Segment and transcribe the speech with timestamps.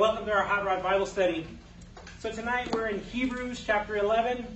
[0.00, 1.46] welcome to our Hot Rod Bible study.
[2.20, 4.46] So tonight we're in Hebrews chapter 11.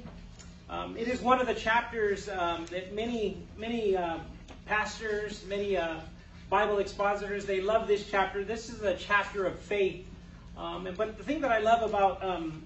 [0.71, 4.20] Um, it is one of the chapters um, that many, many uh,
[4.65, 5.96] pastors, many uh,
[6.49, 8.43] Bible expositors, they love this chapter.
[8.43, 10.07] This is a chapter of faith.
[10.57, 12.62] Um, and, but the thing that I love about um,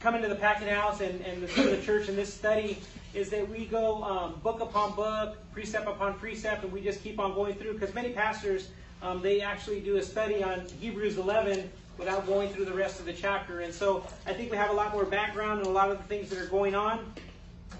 [0.00, 2.78] coming to the Packing House and, and the, the church in this study
[3.12, 7.20] is that we go um, book upon book, precept upon precept, and we just keep
[7.20, 8.70] on going through because many pastors
[9.02, 11.68] um, they actually do a study on Hebrews 11
[11.98, 13.60] without going through the rest of the chapter.
[13.60, 16.04] And so I think we have a lot more background and a lot of the
[16.04, 17.12] things that are going on.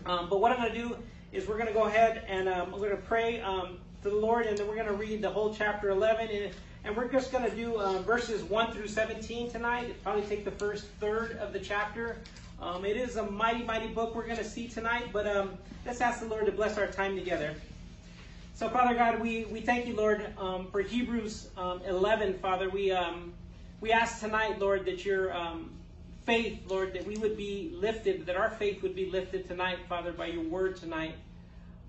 [0.07, 0.97] Um, but what I'm going to do
[1.33, 4.17] is we're going to go ahead and um, we're going to pray um, to the
[4.17, 6.29] Lord, and then we're going to read the whole chapter 11.
[6.29, 9.85] And, and we're just going to do um, verses 1 through 17 tonight.
[9.85, 12.19] It'll probably take the first third of the chapter.
[12.61, 16.01] Um, it is a mighty, mighty book we're going to see tonight, but um, let's
[16.01, 17.55] ask the Lord to bless our time together.
[18.55, 20.27] So, Father God, we, we thank you, Lord,
[20.71, 22.69] for Hebrews um, 11, Father.
[22.69, 22.93] We,
[23.83, 25.69] we ask tonight, Lord, that your um,
[26.25, 30.13] faith, Lord, that we would be lifted, that our faith would be lifted tonight, Father,
[30.13, 31.15] by your word tonight.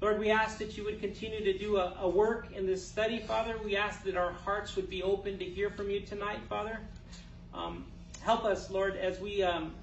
[0.01, 3.19] Lord, we ask that you would continue to do a, a work in this study,
[3.19, 3.59] Father.
[3.63, 6.79] We ask that our hearts would be open to hear from you tonight, Father.
[7.53, 7.85] Um,
[8.21, 9.75] help us, Lord, as we um,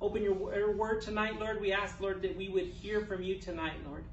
[0.00, 1.60] open your, your word tonight, Lord.
[1.60, 4.04] We ask, Lord, that we would hear from you tonight, Lord.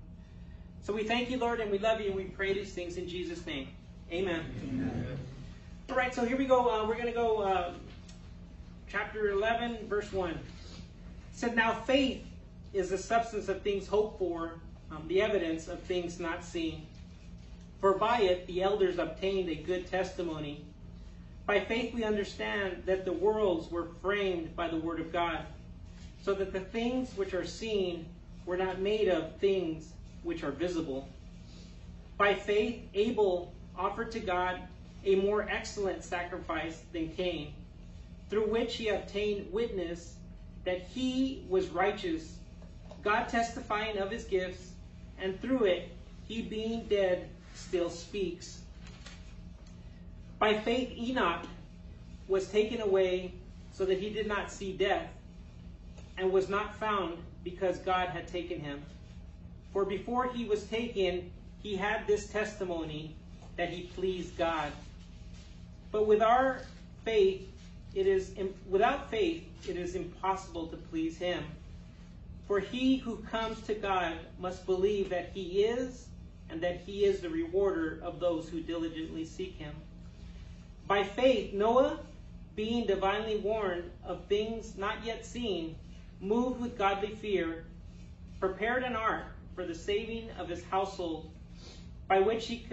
[0.82, 3.08] So we thank you, Lord, and we love you, and we pray these things in
[3.08, 3.68] Jesus' name.
[4.12, 4.44] Amen.
[4.64, 5.18] Amen.
[5.90, 6.70] All right, so here we go.
[6.70, 7.74] Uh, we're going to go uh,
[8.90, 10.32] chapter 11, verse 1.
[10.32, 10.38] It
[11.34, 12.26] said, Now faith
[12.72, 14.54] is the substance of things hoped for,
[14.92, 16.88] um, the evidence of things not seen.
[17.82, 20.64] For by it the elders obtained a good testimony.
[21.46, 25.40] By faith we understand that the worlds were framed by the word of God,
[26.24, 28.06] so that the things which are seen
[28.46, 29.90] were not made of things
[30.24, 31.10] which are visible.
[32.18, 34.62] By faith, Abel offered to God
[35.06, 37.54] a more excellent sacrifice than Cain,
[38.30, 40.16] through which he obtained witness
[40.66, 42.38] that he was righteous,
[43.04, 44.72] God testifying of his gifts,
[45.20, 45.90] and through it,
[46.28, 48.62] he being dead still speaks.
[50.40, 51.46] By faith, Enoch
[52.28, 53.34] was taken away
[53.74, 55.10] so that he did not see death,
[56.18, 58.82] and was not found because God had taken him.
[59.74, 61.32] For before he was taken,
[61.62, 63.16] he had this testimony
[63.58, 64.72] that he pleased God.
[65.94, 66.64] But with our
[67.06, 67.48] faith,
[67.94, 68.32] it is
[68.68, 71.44] without faith, it is impossible to please him.
[72.48, 76.08] For he who comes to God must believe that he is,
[76.50, 79.76] and that he is the rewarder of those who diligently seek him.
[80.88, 82.00] By faith, Noah,
[82.56, 85.76] being divinely warned of things not yet seen,
[86.20, 87.66] moved with godly fear,
[88.40, 91.30] prepared an ark for the saving of his household,
[92.08, 92.66] by which he,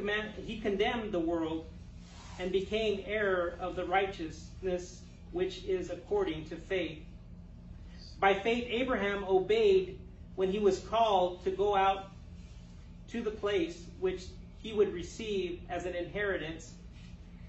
[0.46, 1.66] he condemned the world
[2.40, 5.02] and became heir of the righteousness
[5.32, 6.98] which is according to faith.
[8.18, 9.98] By faith, Abraham obeyed
[10.36, 12.06] when he was called to go out
[13.08, 14.24] to the place which
[14.62, 16.72] he would receive as an inheritance,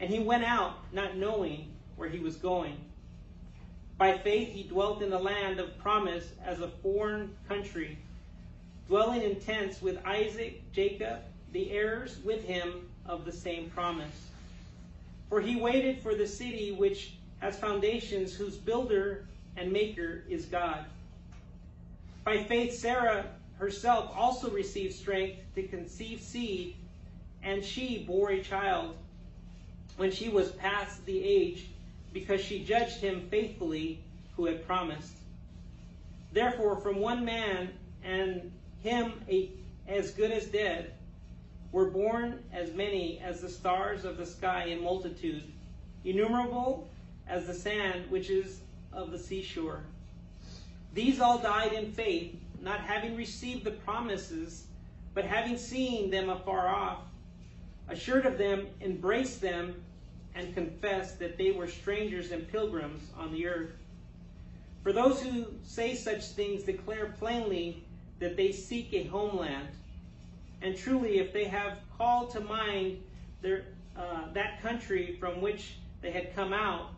[0.01, 2.75] and he went out not knowing where he was going.
[3.97, 7.97] By faith, he dwelt in the land of promise as a foreign country
[8.89, 11.19] dwelling in tents with Isaac, Jacob,
[11.53, 14.30] the heirs with him of the same promise.
[15.31, 20.83] For he waited for the city which has foundations, whose builder and maker is God.
[22.25, 23.27] By faith, Sarah
[23.57, 26.75] herself also received strength to conceive seed,
[27.43, 28.97] and she bore a child
[29.95, 31.67] when she was past the age,
[32.11, 34.03] because she judged him faithfully
[34.35, 35.15] who had promised.
[36.33, 37.69] Therefore, from one man
[38.03, 38.51] and
[38.83, 39.49] him a,
[39.87, 40.91] as good as dead,
[41.71, 45.43] were born as many as the stars of the sky in multitude,
[46.03, 46.89] innumerable
[47.27, 48.61] as the sand which is
[48.91, 49.83] of the seashore.
[50.93, 54.65] These all died in faith, not having received the promises,
[55.13, 56.99] but having seen them afar off,
[57.87, 59.81] assured of them, embraced them,
[60.35, 63.71] and confessed that they were strangers and pilgrims on the earth.
[64.83, 67.83] For those who say such things declare plainly
[68.19, 69.69] that they seek a homeland.
[70.61, 73.01] And truly, if they have called to mind
[73.41, 73.65] their,
[73.97, 76.91] uh, that country from which they had come out,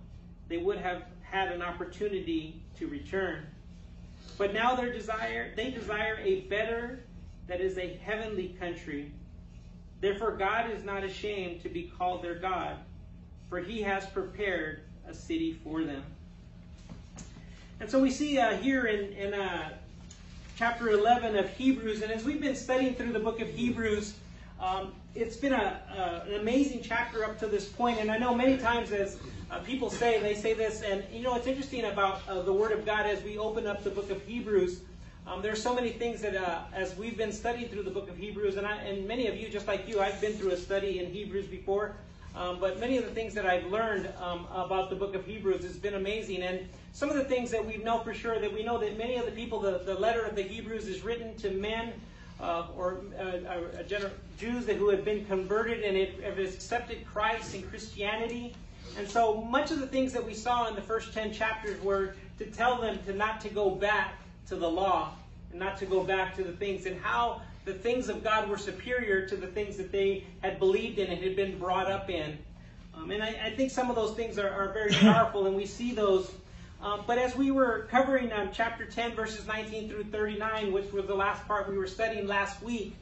[0.49, 3.45] they would have had an opportunity to return.
[4.37, 7.03] But now their desire, they desire a better,
[7.47, 9.11] that is a heavenly country.
[10.01, 12.77] Therefore, God is not ashamed to be called their God,
[13.49, 16.03] for he has prepared a city for them.
[17.79, 19.69] And so we see uh, here in, in uh,
[20.55, 22.01] chapter 11 of Hebrews.
[22.01, 24.15] And as we've been studying through the book of Hebrews,
[24.59, 27.99] um, it's been a, uh, an amazing chapter up to this point.
[27.99, 29.17] and I know many times as
[29.49, 32.71] uh, people say, they say this, and you know, it's interesting about uh, the Word
[32.71, 34.81] of God as we open up the book of Hebrews.
[35.25, 38.17] Um, are so many things that, uh, as we've been studying through the book of
[38.17, 40.99] Hebrews, and, I, and many of you, just like you, I've been through a study
[40.99, 41.95] in Hebrews before,
[42.35, 45.63] um, but many of the things that I've learned um, about the book of Hebrews
[45.63, 46.41] has been amazing.
[46.41, 49.17] And some of the things that we know for sure, that we know that many
[49.17, 51.93] of the people, the, the letter of the Hebrews is written to men
[52.39, 57.69] uh, or uh, gener- Jews that, who have been converted and have accepted Christ and
[57.69, 58.55] Christianity.
[58.97, 62.15] And so much of the things that we saw in the first 10 chapters were
[62.39, 64.15] to tell them to not to go back
[64.47, 65.13] to the law
[65.51, 68.57] and not to go back to the things and how the things of God were
[68.57, 72.37] superior to the things that they had believed in and had been brought up in.
[72.95, 75.65] Um, and I, I, think some of those things are, are very powerful, and we
[75.65, 76.31] see those.
[76.81, 81.05] Um, but as we were covering um, chapter 10, verses 19 through 39, which was
[81.05, 82.95] the last part we were studying last week,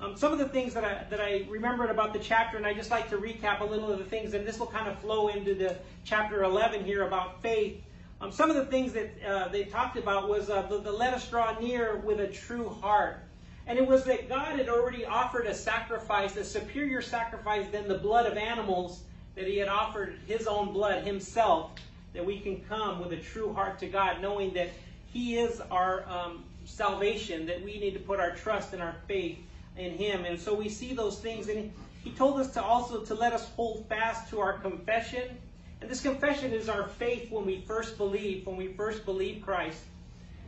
[0.00, 2.74] um, some of the things that I, that I remembered about the chapter, and I
[2.74, 5.28] just like to recap a little of the things, and this will kind of flow
[5.28, 7.80] into the chapter 11 here about faith.
[8.20, 11.14] Um, some of the things that uh, they talked about was uh, the, the let
[11.14, 13.20] us draw near with a true heart.
[13.66, 17.98] And it was that God had already offered a sacrifice, a superior sacrifice than the
[17.98, 19.02] blood of animals,
[19.34, 21.70] that He had offered His own blood Himself,
[22.12, 24.70] that we can come with a true heart to God, knowing that
[25.12, 29.38] He is our um, salvation, that we need to put our trust and our faith
[29.76, 30.24] in Him.
[30.24, 31.48] And so we see those things.
[31.48, 31.72] And
[32.02, 35.38] He told us to also to let us hold fast to our confession
[35.82, 39.82] and this confession is our faith when we first believe, when we first believe Christ.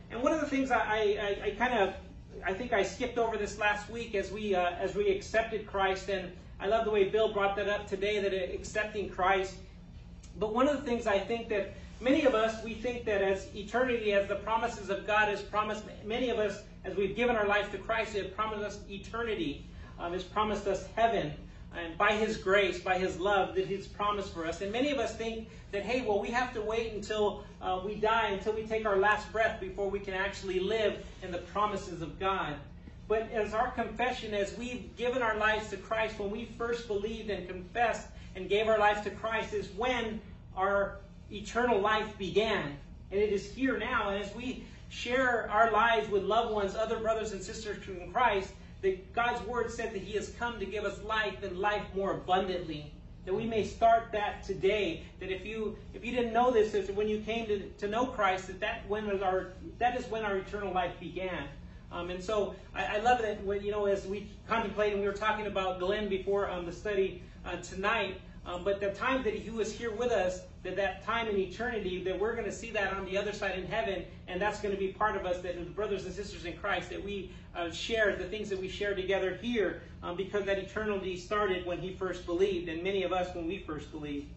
[0.09, 1.93] And one of the things I, I, I kind of,
[2.43, 6.09] I think I skipped over this last week as we uh, as we accepted Christ,
[6.09, 9.55] and I love the way Bill brought that up today, that accepting Christ.
[10.37, 13.47] But one of the things I think that many of us we think that as
[13.55, 17.47] eternity, as the promises of God has promised, many of us as we've given our
[17.47, 19.65] life to Christ, have promised us eternity,
[19.99, 21.33] um, has promised us heaven
[21.77, 24.61] and by His grace, by His love that He's promised for us.
[24.61, 27.95] And many of us think that, hey, well, we have to wait until uh, we
[27.95, 32.01] die, until we take our last breath before we can actually live in the promises
[32.01, 32.55] of God.
[33.07, 37.29] But as our confession, as we've given our lives to Christ, when we first believed
[37.29, 40.19] and confessed and gave our lives to Christ, is when
[40.55, 40.97] our
[41.31, 42.75] eternal life began.
[43.11, 44.09] And it is here now.
[44.09, 48.53] And as we share our lives with loved ones, other brothers and sisters in Christ,
[49.13, 52.91] God's word said that He has come to give us life and life more abundantly.
[53.25, 55.03] That we may start that today.
[55.19, 58.05] That if you if you didn't know this, is when you came to, to know
[58.05, 61.47] Christ, that that when our that is when our eternal life began.
[61.91, 65.07] Um, and so I, I, love that when you know as we contemplate and we
[65.07, 68.19] were talking about Glenn before um, the study uh, tonight.
[68.45, 72.03] Um, but the time that he was here with us, that that time in eternity,
[72.03, 74.73] that we're going to see that on the other side in heaven, and that's going
[74.73, 77.69] to be part of us, that the brothers and sisters in Christ, that we uh,
[77.69, 81.93] share the things that we share together here, um, because that eternity started when he
[81.93, 84.27] first believed, and many of us when we first believed.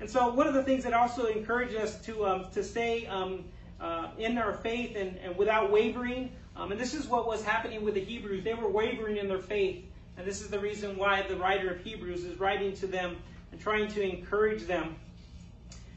[0.00, 3.44] And so, one of the things that also encouraged us to um, to stay um,
[3.78, 7.84] uh, in our faith and, and without wavering, um, and this is what was happening
[7.84, 8.44] with the Hebrews.
[8.44, 9.84] They were wavering in their faith,
[10.16, 13.18] and this is the reason why the writer of Hebrews is writing to them
[13.52, 14.96] and trying to encourage them.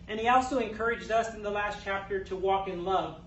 [0.08, 3.20] And he also encouraged us in the last chapter to walk in love.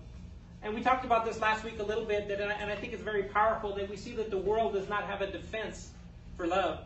[0.63, 3.03] And we talked about this last week a little bit, that, and I think it's
[3.03, 5.91] very powerful that we see that the world does not have a defense
[6.35, 6.79] for love.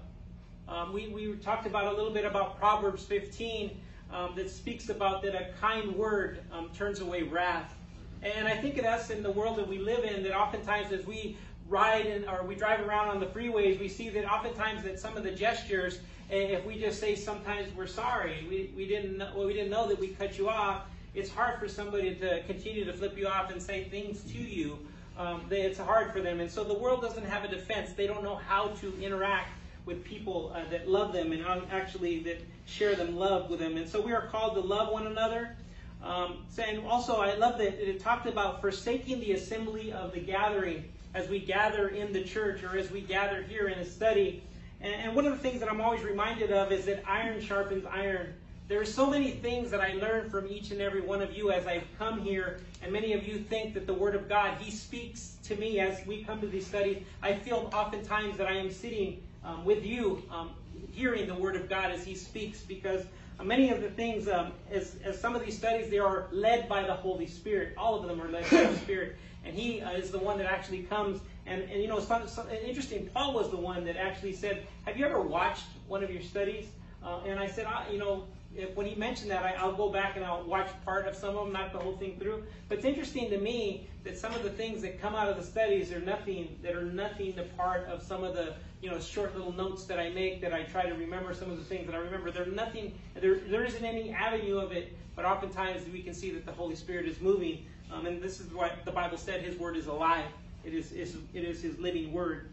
[0.67, 3.71] Um, we, we talked about a little bit about Proverbs 15
[4.13, 7.73] um, that speaks about that a kind word um, turns away wrath.
[8.21, 11.05] And I think of us in the world that we live in, that oftentimes as
[11.05, 11.37] we
[11.67, 15.17] ride in, or we drive around on the freeways, we see that oftentimes that some
[15.17, 15.99] of the gestures
[16.31, 19.87] if we just say sometimes we're sorry, we, we didn't know, well, we didn't know
[19.87, 20.83] that we cut you off.
[21.13, 24.79] It's hard for somebody to continue to flip you off and say things to you.
[25.17, 27.91] Um, it's hard for them, and so the world doesn't have a defense.
[27.93, 29.51] They don't know how to interact
[29.85, 33.77] with people uh, that love them and actually that share them love with them.
[33.77, 35.55] And so we are called to love one another.
[36.03, 40.85] Um, and also, I love that it talked about forsaking the assembly of the gathering
[41.13, 44.41] as we gather in the church or as we gather here in a study.
[44.81, 48.33] And, one of the things that I'm always reminded of is that iron sharpens iron.
[48.67, 51.51] There are so many things that I learn from each and every one of you
[51.51, 54.71] as I've come here, and many of you think that the Word of God, He
[54.71, 57.03] speaks to me as we come to these studies.
[57.21, 60.51] I feel oftentimes that I am sitting um, with you, um,
[60.89, 63.03] hearing the Word of God as He speaks, because
[63.43, 66.83] many of the things, um, as, as some of these studies, they are led by
[66.83, 67.73] the Holy Spirit.
[67.77, 69.17] All of them are led by the Spirit.
[69.43, 72.47] And He uh, is the one that actually comes and, and you know, some, some,
[72.49, 76.21] interesting, Paul was the one that actually said, Have you ever watched one of your
[76.21, 76.67] studies?
[77.03, 79.89] Uh, and I said, I, You know, if, when he mentioned that, I, I'll go
[79.89, 82.43] back and I'll watch part of some of them, not the whole thing through.
[82.67, 85.43] But it's interesting to me that some of the things that come out of the
[85.43, 89.35] studies are nothing that are nothing to part of some of the you know short
[89.35, 91.95] little notes that I make that I try to remember some of the things that
[91.95, 92.31] I remember.
[92.31, 92.93] They're nothing.
[93.15, 96.75] There there isn't any avenue of it, but oftentimes we can see that the Holy
[96.75, 100.25] Spirit is moving, um, and this is what the Bible said: His word is alive.
[100.63, 102.49] It is, it is His living word.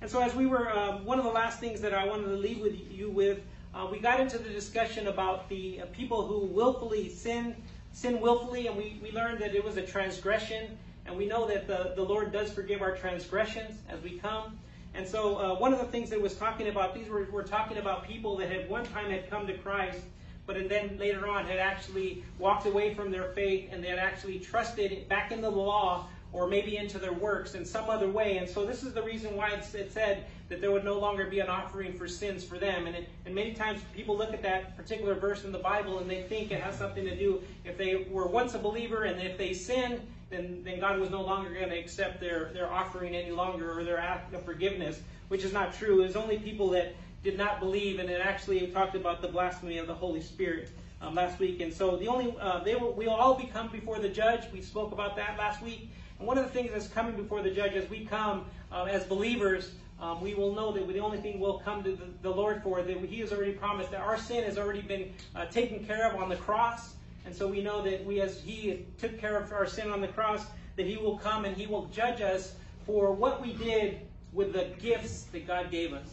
[0.00, 2.36] And so, as we were, um, one of the last things that I wanted to
[2.36, 3.40] leave with you with,
[3.74, 7.56] uh, we got into the discussion about the uh, people who willfully sin,
[7.92, 11.66] sin willfully, and we, we learned that it was a transgression, and we know that
[11.66, 14.58] the, the Lord does forgive our transgressions as we come.
[14.94, 17.78] And so, uh, one of the things that was talking about, these were, were talking
[17.78, 20.00] about people that had one time had come to Christ,
[20.46, 24.38] but then later on had actually walked away from their faith and they had actually
[24.38, 28.36] trusted back in the law or maybe into their works in some other way.
[28.36, 31.40] And so this is the reason why it said that there would no longer be
[31.40, 32.86] an offering for sins for them.
[32.86, 36.10] And, it, and many times people look at that particular verse in the Bible and
[36.10, 39.36] they think it has something to do if they were once a believer and if
[39.38, 43.30] they sinned, then, then God was no longer going to accept their, their offering any
[43.30, 46.02] longer or their act of forgiveness, which is not true.
[46.02, 49.78] It was only people that did not believe, and it actually talked about the blasphemy
[49.78, 50.70] of the Holy Spirit.
[51.00, 54.00] Um, last week, and so the only uh, they will we will all become before
[54.00, 54.42] the judge.
[54.52, 57.50] We spoke about that last week, and one of the things that's coming before the
[57.50, 61.40] judge as we come uh, as believers, um, we will know that the only thing
[61.40, 64.44] we'll come to the, the, Lord for, that He has already promised that our sin
[64.44, 66.94] has already been uh, taken care of on the cross.
[67.24, 70.08] And so we know that we, as He took care of our sin on the
[70.08, 70.46] cross,
[70.76, 72.54] that He will come and He will judge us
[72.86, 74.00] for what we did
[74.32, 76.06] with the gifts that God gave us.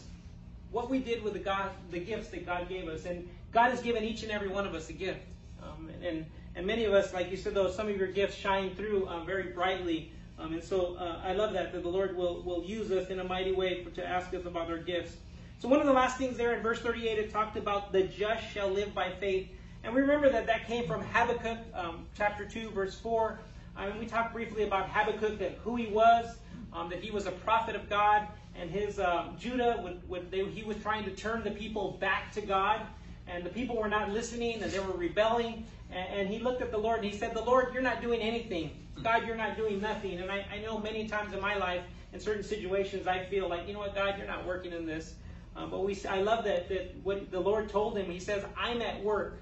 [0.71, 3.05] What we did with the, God, the gifts that God gave us.
[3.05, 5.21] And God has given each and every one of us a gift.
[5.63, 8.73] Um, and and many of us, like you said, though, some of your gifts shine
[8.75, 10.11] through um, very brightly.
[10.37, 13.19] Um, and so uh, I love that, that the Lord will, will use us in
[13.19, 15.17] a mighty way for, to ask us about our gifts.
[15.59, 18.43] So one of the last things there in verse 38, it talked about the just
[18.51, 19.47] shall live by faith.
[19.83, 23.39] And we remember that that came from Habakkuk um, chapter 2, verse 4.
[23.77, 26.37] I mean, we talked briefly about Habakkuk, that who he was,
[26.73, 28.27] um, that he was a prophet of God,
[28.59, 32.31] and his um, Judah, would, would they, he was trying to turn the people back
[32.33, 32.81] to God,
[33.27, 35.65] and the people were not listening, and they were rebelling.
[35.91, 38.21] And, and he looked at the Lord and he said, The Lord, you're not doing
[38.21, 38.71] anything.
[39.03, 40.19] God, you're not doing nothing.
[40.19, 41.81] And I, I know many times in my life,
[42.13, 45.15] in certain situations, I feel like, you know what, God, you're not working in this.
[45.55, 48.81] Um, but we, I love that, that what the Lord told him, he says, I'm
[48.81, 49.39] at work.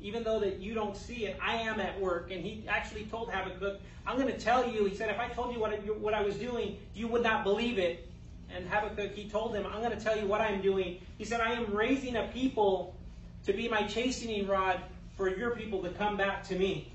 [0.00, 2.30] Even though that you don't see it, I am at work.
[2.30, 5.54] And he actually told Habakkuk, I'm going to tell you, he said, if I told
[5.54, 8.08] you what, what I was doing, you would not believe it.
[8.54, 11.00] And Habakkuk, he told him, I'm going to tell you what I'm doing.
[11.18, 12.96] He said, I am raising a people
[13.44, 14.80] to be my chastening rod
[15.16, 16.92] for your people to come back to me.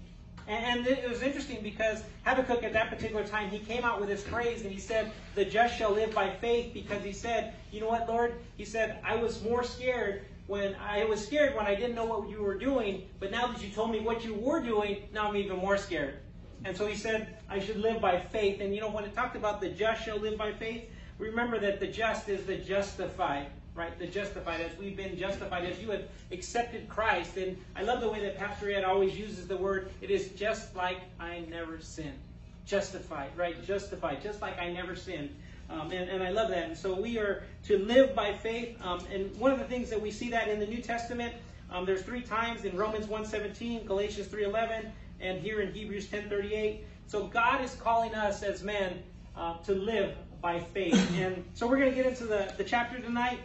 [0.48, 4.24] And, it was interesting because Habakkuk at that particular time, he came out with this
[4.24, 7.90] phrase and he said, The just shall live by faith because he said, You know
[7.90, 8.36] what, Lord?
[8.56, 12.30] He said, I was more scared when I was scared when I didn't know what
[12.30, 15.36] you were doing, but now that you told me what you were doing, now I'm
[15.36, 16.20] even more scared.
[16.64, 18.62] And so he said, I should live by faith.
[18.62, 20.90] And you know, when it talked about the just shall live by faith,
[21.20, 23.98] remember that the just is the justified right?
[23.98, 27.38] The justified, as we've been justified, as you have accepted Christ.
[27.38, 30.76] And I love the way that Pastor Ed always uses the word, it is just
[30.76, 32.18] like I never sinned.
[32.66, 33.64] Justified, right?
[33.66, 35.30] Justified, just like I never sinned.
[35.70, 36.64] Um, and, and, I love that.
[36.64, 38.82] And so we are to live by faith.
[38.82, 41.34] Um, and one of the things that we see that in the New Testament,
[41.70, 46.80] um, there's three times in Romans 1.17, Galatians 3.11, and here in Hebrews 10.38.
[47.08, 49.04] So God is calling us as men
[49.36, 50.96] uh, to live by faith.
[51.20, 53.40] And so we're going to get into the, the chapter tonight.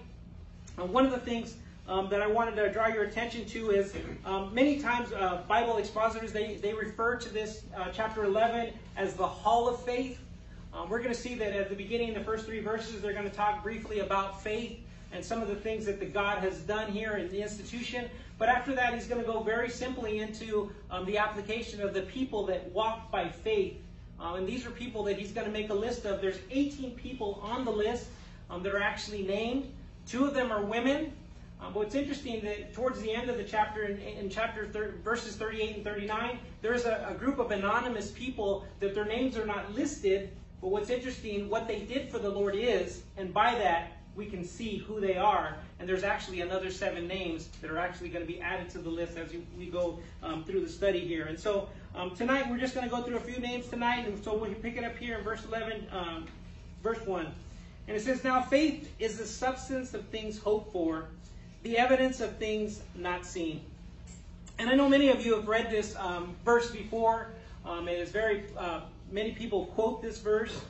[0.79, 1.57] Uh, one of the things
[1.89, 5.79] um, that I wanted to draw your attention to is um, many times uh, Bible
[5.79, 10.19] expositors they, they refer to this uh, chapter 11 as the Hall of Faith.
[10.73, 13.29] Um, we're going to see that at the beginning, the first three verses, they're going
[13.29, 14.79] to talk briefly about faith
[15.13, 18.09] and some of the things that the God has done here in the institution.
[18.39, 22.03] But after that, he's going to go very simply into um, the application of the
[22.03, 23.77] people that walk by faith.
[24.19, 26.23] Um, and these are people that he's going to make a list of.
[26.23, 28.07] There's 18 people on the list
[28.49, 29.71] um, that are actually named.
[30.07, 31.13] Two of them are women.
[31.61, 34.95] Um, but what's interesting that towards the end of the chapter, in, in chapter thir-
[35.05, 39.47] verses 38 and 39, there's a, a group of anonymous people that their names are
[39.47, 40.31] not listed.
[40.61, 44.45] But what's interesting, what they did for the Lord is, and by that we can
[44.45, 45.57] see who they are.
[45.79, 48.91] And there's actually another seven names that are actually going to be added to the
[48.91, 51.27] list as we go um, through the study here.
[51.27, 54.07] And so um, tonight we're just going to go through a few names tonight.
[54.07, 56.27] And so we'll pick it up here in verse 11, um,
[56.83, 57.33] verse 1.
[57.89, 61.07] And it says, Now faith is the substance of things hoped for,
[61.63, 63.63] the evidence of things not seen.
[64.59, 67.29] And I know many of you have read this um, verse before.
[67.65, 70.61] Um, it is very, uh, many people quote this verse.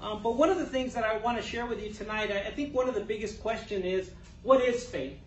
[0.00, 2.48] Um, but one of the things that I want to share with you tonight, I,
[2.48, 4.10] I think one of the biggest question is,
[4.42, 5.18] what is faith?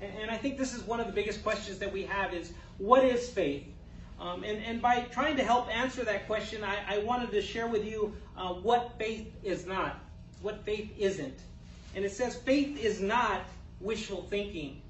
[0.00, 2.52] And, and I think this is one of the biggest questions that we have is
[2.78, 3.64] what is faith?
[4.20, 7.68] Um, and, and by trying to help answer that question, I, I wanted to share
[7.68, 10.00] with you uh, what faith is not,
[10.42, 11.38] what faith isn't.
[11.94, 13.42] And it says faith is not
[13.80, 14.80] wishful thinking.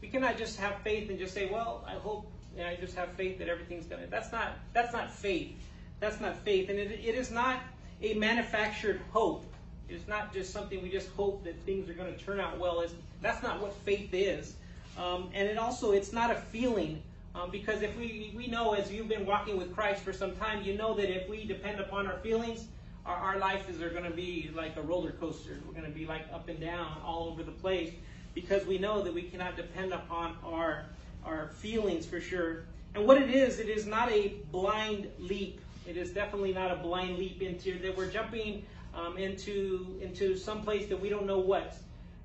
[0.00, 3.12] We cannot just have faith and just say, well, I hope and I just have
[3.12, 4.08] faith that everything's going to.
[4.08, 5.56] That's not, that's not faith.
[6.00, 6.68] That's not faith.
[6.68, 7.60] And it, it is not
[8.02, 9.44] a manufactured hope.
[9.88, 12.80] It's not just something we just hope that things are going to turn out well.
[12.80, 14.54] It's, that's not what faith is.
[14.98, 17.00] Um, and it also, it's not a feeling.
[17.34, 20.62] Um, because if we, we know, as you've been walking with Christ for some time,
[20.64, 22.66] you know that if we depend upon our feelings,
[23.08, 25.58] our, our lives are going to be like a roller coaster.
[25.66, 27.92] We're going to be like up and down all over the place
[28.34, 30.84] because we know that we cannot depend upon our,
[31.24, 32.64] our feelings for sure.
[32.94, 35.60] And what it is, it is not a blind leap.
[35.86, 40.62] It is definitely not a blind leap into that we're jumping um, into into some
[40.62, 41.74] place that we don't know what.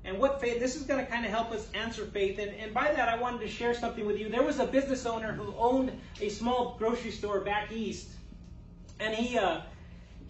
[0.05, 2.37] And what faith, this is going to kind of help us answer faith.
[2.37, 4.27] And, and by that, I wanted to share something with you.
[4.27, 8.09] There was a business owner who owned a small grocery store back east.
[8.99, 9.61] And he, uh,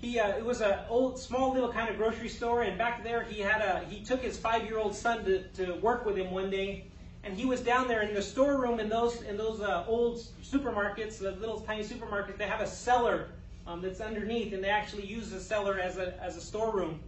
[0.03, 2.63] he uh, it was a old, small little kind of grocery store.
[2.63, 6.17] And back there, he had a, he took his five-year-old son to, to work with
[6.17, 6.85] him one day.
[7.23, 11.19] And he was down there in the storeroom in those, in those uh, old supermarkets,
[11.19, 13.29] the little tiny supermarkets, they have a cellar
[13.65, 14.51] um, that's underneath.
[14.53, 16.99] And they actually use the cellar as a, as a storeroom.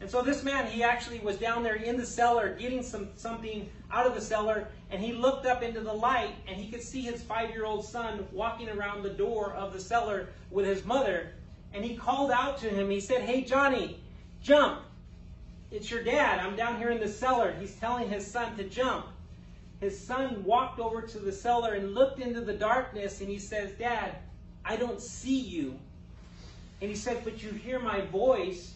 [0.00, 3.68] And so this man, he actually was down there in the cellar getting some something
[3.90, 7.02] out of the cellar, and he looked up into the light, and he could see
[7.02, 11.32] his five-year-old son walking around the door of the cellar with his mother.
[11.72, 12.90] And he called out to him.
[12.90, 14.00] He said, "Hey, Johnny,
[14.42, 14.80] jump!
[15.70, 16.38] It's your dad.
[16.38, 19.06] I'm down here in the cellar." He's telling his son to jump.
[19.80, 23.72] His son walked over to the cellar and looked into the darkness, and he says,
[23.78, 24.16] "Dad,
[24.64, 25.78] I don't see you."
[26.80, 28.74] And he said, "But you hear my voice."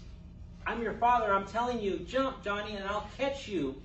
[0.66, 1.32] I'm your father.
[1.32, 3.80] I'm telling you, jump, Johnny, and I'll catch you.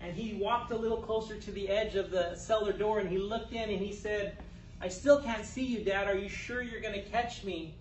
[0.00, 3.18] And he walked a little closer to the edge of the cellar door and he
[3.18, 4.36] looked in and he said,
[4.80, 6.08] I still can't see you, Dad.
[6.08, 7.74] Are you sure you're going to catch me?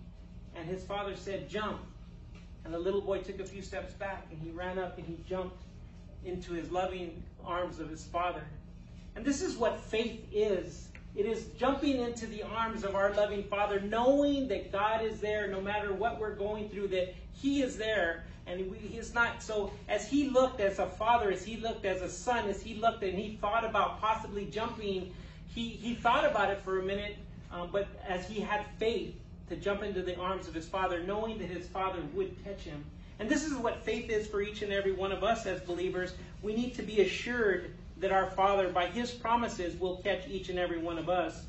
[0.56, 1.80] And his father said, Jump.
[2.64, 5.18] And the little boy took a few steps back and he ran up and he
[5.28, 5.64] jumped
[6.24, 8.44] into his loving arms of his father.
[9.16, 10.88] And this is what faith is.
[11.16, 15.48] It is jumping into the arms of our loving Father, knowing that God is there
[15.48, 18.24] no matter what we're going through, that He is there.
[18.48, 19.44] And He is not.
[19.44, 22.76] So, as He looked as a father, as He looked as a son, as He
[22.76, 25.14] looked and He thought about possibly jumping,
[25.54, 27.18] He, he thought about it for a minute,
[27.52, 29.14] um, but as He had faith
[29.52, 32.84] to jump into the arms of His Father, knowing that His Father would catch Him.
[33.20, 36.14] And this is what faith is for each and every one of us as believers.
[36.42, 40.58] We need to be assured that our Father, by His promises, will catch each and
[40.58, 41.44] every one of us.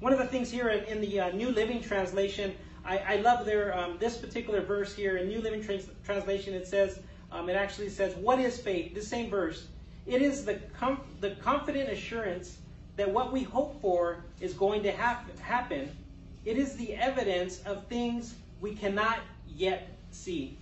[0.00, 3.76] One of the things here in, the uh, New Living Translation, I, I love their
[3.76, 6.54] um, this particular verse here in New Living Trans- Translation.
[6.54, 7.00] It says,
[7.32, 9.66] um, it actually says, "What is faith?" The same verse.
[10.06, 12.58] It is the com- the confident assurance
[12.96, 15.90] that what we hope for is going to hap- happen.
[16.44, 20.56] It is the evidence of things we cannot yet see.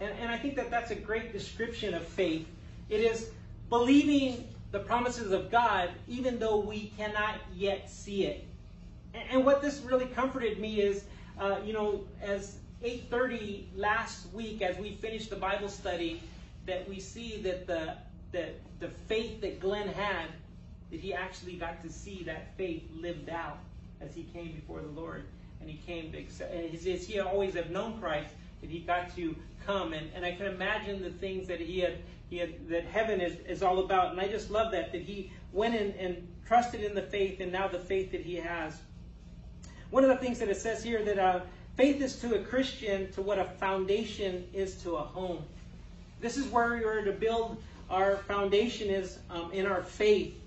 [0.00, 2.46] And, and I think that that's a great description of faith.
[2.88, 3.30] It is
[3.68, 8.44] believing the promises of God even though we cannot yet see it.
[9.14, 11.04] And, and what this really comforted me is,
[11.40, 16.22] uh, you know, as 8:30 last week, as we finished the Bible study,
[16.66, 17.94] that we see that the
[18.30, 20.26] that the faith that Glenn had,
[20.90, 23.58] that he actually got to see that faith lived out
[24.00, 25.24] as he came before the Lord,
[25.60, 26.18] and he came to.
[26.52, 28.30] And as he always have known Christ,
[28.60, 31.98] that he got to come, and, and I can imagine the things that he had
[32.30, 34.12] he had, that heaven is, is all about.
[34.12, 37.50] And I just love that, that he went in and trusted in the faith and
[37.50, 38.80] now the faith that he has.
[39.90, 41.40] One of the things that it says here that uh,
[41.76, 45.42] faith is to a Christian to what a foundation is to a home.
[46.20, 50.38] This is where we are to build our foundation is um, in our faith.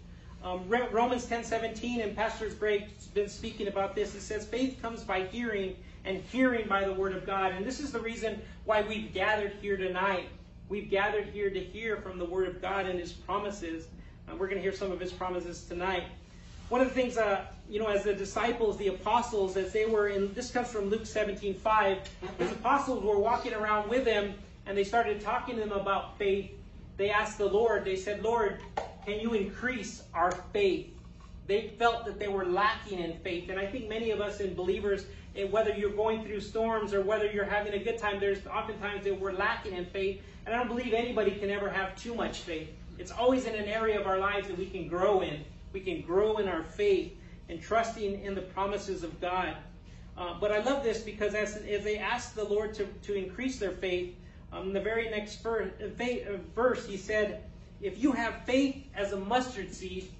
[0.43, 4.15] Um, Romans 10:17 and Pastor Greg's been speaking about this.
[4.15, 7.51] It says, Faith comes by hearing, and hearing by the Word of God.
[7.51, 10.29] And this is the reason why we've gathered here tonight.
[10.67, 13.87] We've gathered here to hear from the Word of God and His promises.
[14.27, 16.05] And we're going to hear some of His promises tonight.
[16.69, 20.07] One of the things, uh, you know, as the disciples, the apostles, as they were
[20.07, 21.97] in, this comes from Luke 17 5,
[22.39, 24.33] the apostles were walking around with Him
[24.65, 26.51] and they started talking to them about faith.
[26.97, 28.59] They asked the Lord, they said, Lord,
[29.05, 30.87] can you increase our faith?
[31.47, 33.49] They felt that they were lacking in faith.
[33.49, 35.05] And I think many of us in believers,
[35.49, 39.19] whether you're going through storms or whether you're having a good time, there's oftentimes that
[39.19, 40.21] we're lacking in faith.
[40.45, 42.69] And I don't believe anybody can ever have too much faith.
[42.97, 45.43] It's always in an area of our lives that we can grow in.
[45.73, 47.13] We can grow in our faith
[47.49, 49.55] and trusting in the promises of God.
[50.17, 53.57] Uh, but I love this because as, as they asked the Lord to, to increase
[53.57, 54.15] their faith,
[54.53, 57.43] um, the very next verse, uh, verse, he said,
[57.81, 60.11] if you have faith as a mustard seed,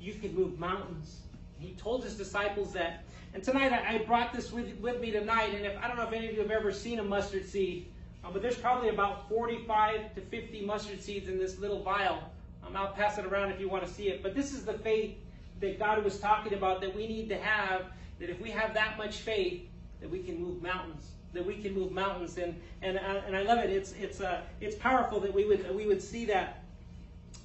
[0.00, 1.20] you can move mountains.
[1.58, 3.04] He told his disciples that.
[3.34, 5.54] And tonight I brought this with, with me tonight.
[5.54, 7.92] And if I don't know if any of you have ever seen a mustard seed,
[8.24, 12.22] um, but there's probably about 45 to 50 mustard seeds in this little vial.
[12.66, 14.22] Um, I'll pass it around if you want to see it.
[14.22, 15.16] But this is the faith
[15.60, 17.86] that God was talking about that we need to have.
[18.18, 19.68] That if we have that much faith,
[20.00, 21.10] that we can move mountains.
[21.34, 22.38] That we can move mountains.
[22.38, 23.70] And and uh, and I love it.
[23.70, 26.62] It's it's uh, it's powerful that we would we would see that.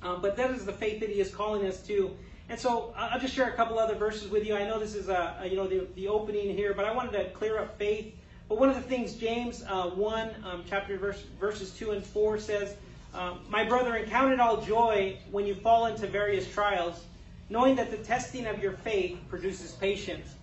[0.04, 2.16] Um, but that is the faith that He is calling us to.
[2.50, 4.56] And so I'll just share a couple other verses with you.
[4.56, 7.14] I know this is a, a you know the, the opening here, but I wanted
[7.14, 8.14] to clear up faith.
[8.50, 12.38] But one of the things James uh, 1, um, chapter verse, verses 2 and 4
[12.38, 12.76] says,
[13.14, 17.06] um, My brethren, count it all joy when you fall into various trials,
[17.50, 20.36] knowing that the testing of your faith produces patience.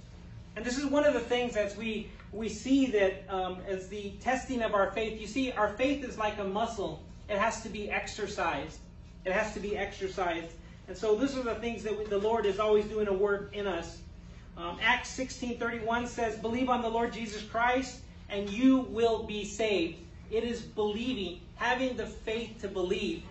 [0.57, 4.13] And this is one of the things as we, we see that um, as the
[4.21, 7.03] testing of our faith, you see, our faith is like a muscle.
[7.29, 8.79] It has to be exercised.
[9.25, 10.51] It has to be exercised.
[10.89, 13.67] And so these are the things that the Lord is always doing a work in
[13.67, 13.99] us.
[14.57, 19.99] Um, Acts 16:31 says, "Believe on the Lord Jesus Christ, and you will be saved."
[20.31, 23.23] It is believing, having the faith to believe.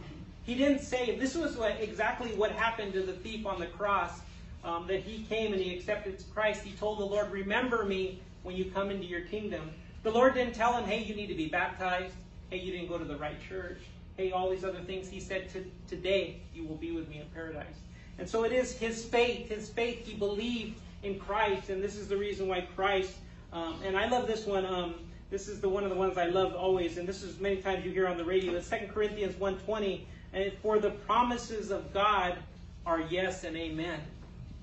[0.46, 4.22] He didn't say this was what, exactly what happened to the thief on the cross.
[4.64, 6.64] Um, that he came and he accepted Christ.
[6.64, 9.72] He told the Lord, "Remember me when you come into your kingdom."
[10.04, 12.14] The Lord didn't tell him, "Hey, you need to be baptized."
[12.50, 13.80] Hey, you didn't go to the right church
[14.18, 15.08] hey, all these other things.
[15.08, 17.78] He said, to, today you will be with me in paradise.
[18.20, 22.08] And so it is his faith, his faith, he believed in Christ, and this is
[22.08, 23.14] the reason why Christ,
[23.54, 24.96] um, and I love this one, um,
[25.30, 27.86] this is the one of the ones I love always, and this is many times
[27.86, 30.02] you hear on the radio, it's 2 Corinthians 1.20,
[30.34, 32.38] and for the promises of God
[32.86, 34.00] are yes and amen,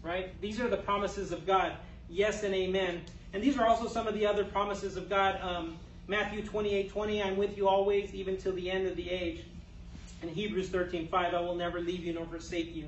[0.03, 0.39] right?
[0.41, 1.75] These are the promises of God,
[2.09, 3.03] yes and amen.
[3.33, 5.41] And these are also some of the other promises of God.
[5.41, 9.41] Um, Matthew 28 20, I'm with you always, even till the end of the age.
[10.21, 12.87] And Hebrews 13 5, I will never leave you nor forsake you.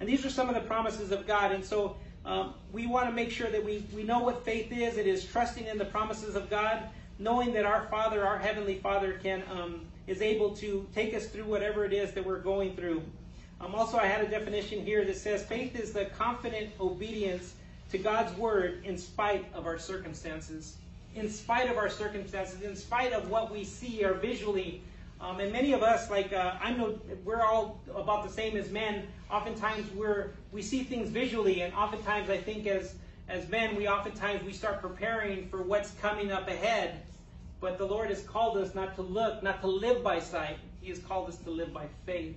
[0.00, 1.52] And these are some of the promises of God.
[1.52, 4.96] And so um, we want to make sure that we, we know what faith is.
[4.96, 6.82] It is trusting in the promises of God,
[7.20, 11.44] knowing that our Father, our Heavenly Father, can um, is able to take us through
[11.44, 13.02] whatever it is that we're going through.
[13.60, 17.54] Um, also, I had a definition here that says faith is the confident obedience
[17.90, 20.76] to God's word in spite of our circumstances
[21.16, 24.82] in spite of our circumstances, in spite of what we see or visually.
[25.20, 28.70] Um, and many of us, like uh, I know, we're all about the same as
[28.70, 29.06] men.
[29.30, 32.94] Oftentimes, we're we see things visually, and oftentimes, I think as
[33.28, 37.00] as men, we oftentimes we start preparing for what's coming up ahead.
[37.60, 40.58] But the Lord has called us not to look, not to live by sight.
[40.82, 42.36] He has called us to live by faith.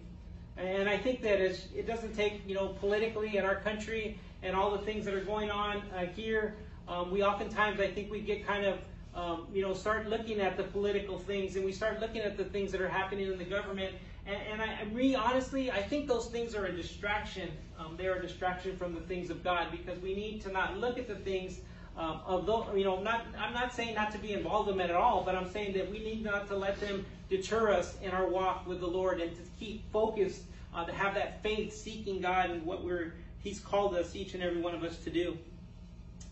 [0.58, 4.72] And I think that it doesn't take, you know, politically in our country and all
[4.72, 6.56] the things that are going on uh, here
[6.90, 8.80] um, we oftentimes, I think, we get kind of,
[9.14, 12.46] um, you know, start looking at the political things and we start looking at the
[12.46, 13.96] things that are happening in the government.
[14.26, 17.50] And, and I, honestly, I think those things are a distraction.
[17.80, 20.78] Um, they are a distraction from the things of God because we need to not
[20.78, 21.60] look at the things
[21.96, 24.90] um, of those, you know, not, I'm not saying not to be involved in them
[24.90, 28.12] at all, but I'm saying that we need not to let them deter us in
[28.12, 32.22] our walk with the Lord and to keep focused, uh, to have that faith seeking
[32.22, 35.38] God and what we're, He's called us, each and every one of us, to do.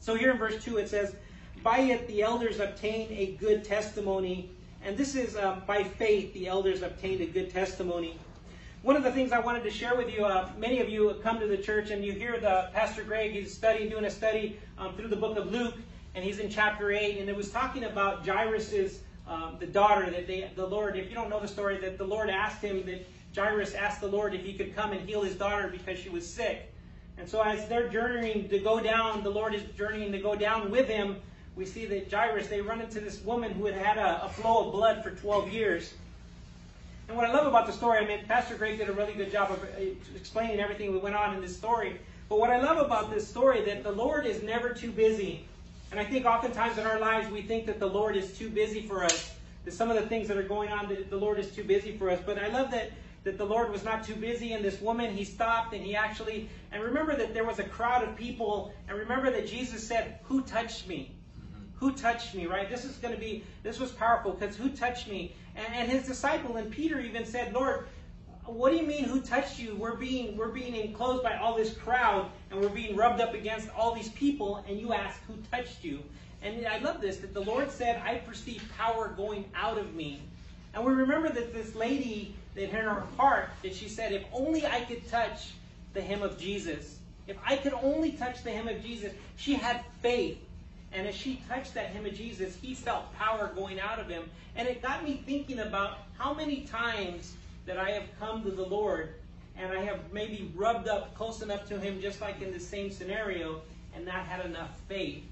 [0.07, 1.17] So here in verse 2 it says,
[1.63, 4.49] By it the elders obtained a good testimony.
[4.81, 8.17] And this is um, by faith the elders obtained a good testimony.
[8.83, 11.41] One of the things I wanted to share with you, uh, many of you come
[11.41, 14.95] to the church and you hear the Pastor Greg, he's studying, doing a study um,
[14.95, 15.75] through the book of Luke,
[16.15, 20.25] and he's in chapter 8, and it was talking about Jairus's, um, the daughter that
[20.25, 23.05] they, the Lord, if you don't know the story, that the Lord asked him, that
[23.35, 26.25] Jairus asked the Lord if he could come and heal his daughter because she was
[26.25, 26.71] sick.
[27.17, 30.69] And so as they're journeying to go down, the Lord is journeying to go down
[30.69, 31.17] with him.
[31.55, 34.67] We see that Jairus, they run into this woman who had had a, a flow
[34.67, 35.93] of blood for 12 years.
[37.07, 39.31] And what I love about the story, I mean, Pastor Greg did a really good
[39.31, 39.81] job of uh,
[40.15, 41.99] explaining everything that went on in this story.
[42.29, 45.45] But what I love about this story, that the Lord is never too busy.
[45.91, 48.81] And I think oftentimes in our lives we think that the Lord is too busy
[48.81, 49.33] for us.
[49.63, 51.97] That some of the things that are going on, that the Lord is too busy
[51.97, 52.19] for us.
[52.25, 52.91] But I love that
[53.27, 56.47] that the Lord was not too busy and this woman, he stopped and he actually,
[56.71, 60.43] and remember that there was a crowd of people, and remember that Jesus said, Who
[60.43, 61.11] touched me?
[61.37, 61.65] Mm-hmm.
[61.75, 62.69] Who touched me, right?
[62.69, 65.35] This is going to be, this was powerful because who touched me?
[65.57, 67.87] And, and his disciple and Peter even said, Lord,
[68.45, 69.75] what do you mean who touched you?
[69.75, 73.67] We're being, we're being enclosed by all this crowd and we're being rubbed up against
[73.77, 76.01] all these people and you ask who touched you?
[76.41, 80.21] And I love this, that the Lord said, I perceive power going out of me.
[80.73, 84.65] And we remember that this lady that in her heart that she said, if only
[84.65, 85.51] I could touch
[85.93, 86.97] the hem of Jesus.
[87.27, 89.13] If I could only touch the hem of Jesus.
[89.35, 90.39] She had faith.
[90.91, 94.23] And as she touched that hem of Jesus, he felt power going out of him.
[94.55, 97.35] And it got me thinking about how many times
[97.67, 99.13] that I have come to the Lord
[99.57, 102.91] and I have maybe rubbed up close enough to Him, just like in the same
[102.91, 103.61] scenario,
[103.95, 105.23] and not had enough faith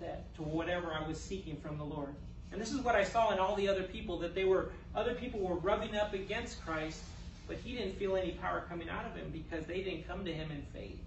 [0.00, 2.14] that to whatever I was seeking from the Lord.
[2.52, 5.14] And this is what I saw in all the other people that they were other
[5.14, 7.00] people were rubbing up against Christ,
[7.48, 10.32] but he didn't feel any power coming out of him because they didn't come to
[10.32, 10.98] him in faith.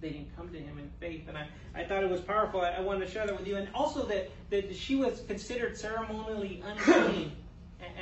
[0.00, 1.28] They didn't come to him in faith.
[1.28, 2.62] And I, I thought it was powerful.
[2.62, 3.56] I, I wanted to share that with you.
[3.56, 7.32] And also that, that she was considered ceremonially unclean.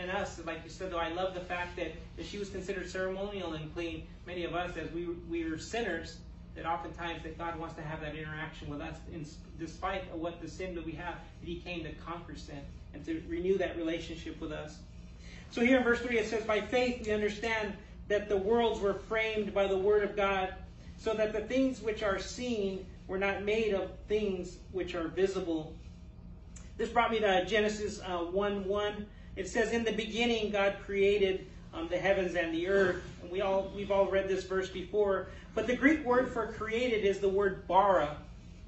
[0.00, 2.88] and, us, like you said, though, I love the fact that, that she was considered
[2.88, 4.06] ceremonial and clean.
[4.26, 6.18] Many of us, as we, we are sinners,
[6.58, 9.24] that oftentimes that God wants to have that interaction with us in,
[9.60, 12.60] despite what the sin that we have, that he came to conquer sin
[12.92, 14.78] and to renew that relationship with us.
[15.50, 17.74] So here in verse 3 it says, By faith we understand
[18.08, 20.52] that the worlds were framed by the word of God,
[20.96, 25.76] so that the things which are seen were not made of things which are visible.
[26.76, 29.06] This brought me to Genesis uh, 1 1.
[29.36, 33.02] It says, In the beginning God created um, the heavens and the earth.
[33.22, 35.28] And we all, we've all read this verse before.
[35.54, 38.16] But the Greek word for created is the word bara.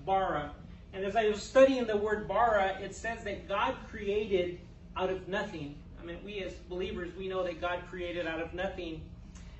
[0.05, 0.53] Bara.
[0.93, 4.59] And as I was studying the word bara, it says that God created
[4.97, 5.77] out of nothing.
[6.01, 9.01] I mean, we as believers, we know that God created out of nothing.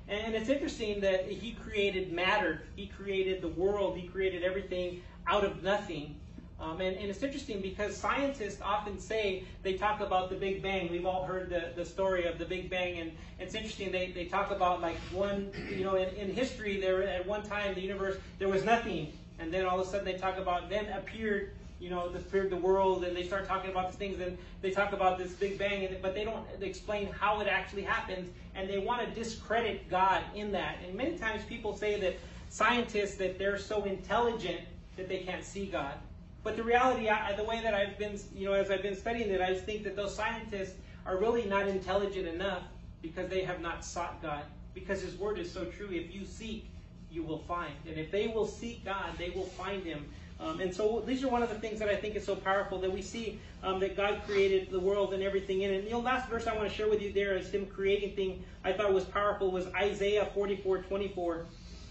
[0.09, 2.63] And it's interesting that He created matter.
[2.75, 3.97] He created the world.
[3.97, 6.15] He created everything out of nothing.
[6.61, 10.91] Um, and, and, it's interesting because scientists often say they talk about the Big Bang.
[10.91, 13.91] We've all heard the, the story of the Big Bang, and it's interesting.
[13.91, 17.73] They, they talk about like one, you know, in, in history, there at one time
[17.73, 20.87] the universe there was nothing, and then all of a sudden they talk about then
[20.89, 24.69] appeared, you know, appeared the world, and they start talking about these things, and they
[24.69, 28.69] talk about this Big Bang, and, but they don't explain how it actually happens, and
[28.69, 30.77] they want to discredit God in that.
[30.85, 32.19] And many times people say that
[32.49, 34.61] scientists that they're so intelligent
[34.95, 35.95] that they can't see God.
[36.43, 39.29] But the reality, I, the way that I've been, you know, as I've been studying
[39.29, 40.75] it, I think that those scientists
[41.05, 42.63] are really not intelligent enough
[43.01, 44.43] because they have not sought God.
[44.73, 45.89] Because His Word is so true.
[45.91, 46.69] If you seek,
[47.11, 47.73] you will find.
[47.87, 50.05] And if they will seek God, they will find Him.
[50.39, 52.79] Um, and so these are one of the things that I think is so powerful
[52.79, 55.83] that we see um, that God created the world and everything in it.
[55.83, 58.43] And the last verse I want to share with you there is Him creating thing
[58.63, 61.45] I thought was powerful was Isaiah 44, 24.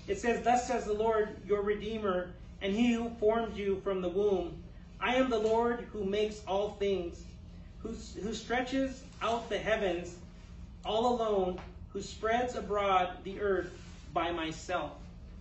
[0.08, 4.08] It says, Thus says the Lord, your Redeemer, and he who formed you from the
[4.08, 4.62] womb.
[5.00, 7.22] I am the Lord who makes all things,
[7.82, 7.90] who,
[8.22, 10.16] who stretches out the heavens
[10.84, 11.58] all alone,
[11.92, 13.72] who spreads abroad the earth
[14.12, 14.92] by myself.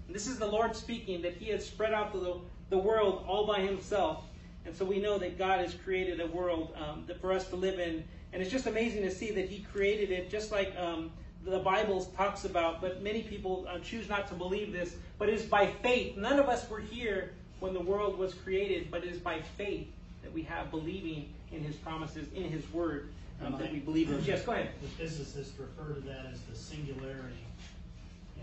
[0.07, 2.37] And this is the Lord speaking, that he has spread out the,
[2.69, 4.23] the world all by himself.
[4.65, 7.55] And so we know that God has created a world um, that for us to
[7.55, 8.03] live in.
[8.33, 11.11] And it's just amazing to see that he created it just like um,
[11.45, 14.95] the Bible talks about, but many people uh, choose not to believe this.
[15.17, 16.17] But it is by faith.
[16.17, 19.87] None of us were here when the world was created, but it is by faith
[20.21, 23.09] that we have believing in His promises, in His Word,
[23.43, 24.23] um, that we believe in.
[24.23, 24.69] Yes, go ahead.
[24.81, 27.45] The physicists refer to that as the singularity,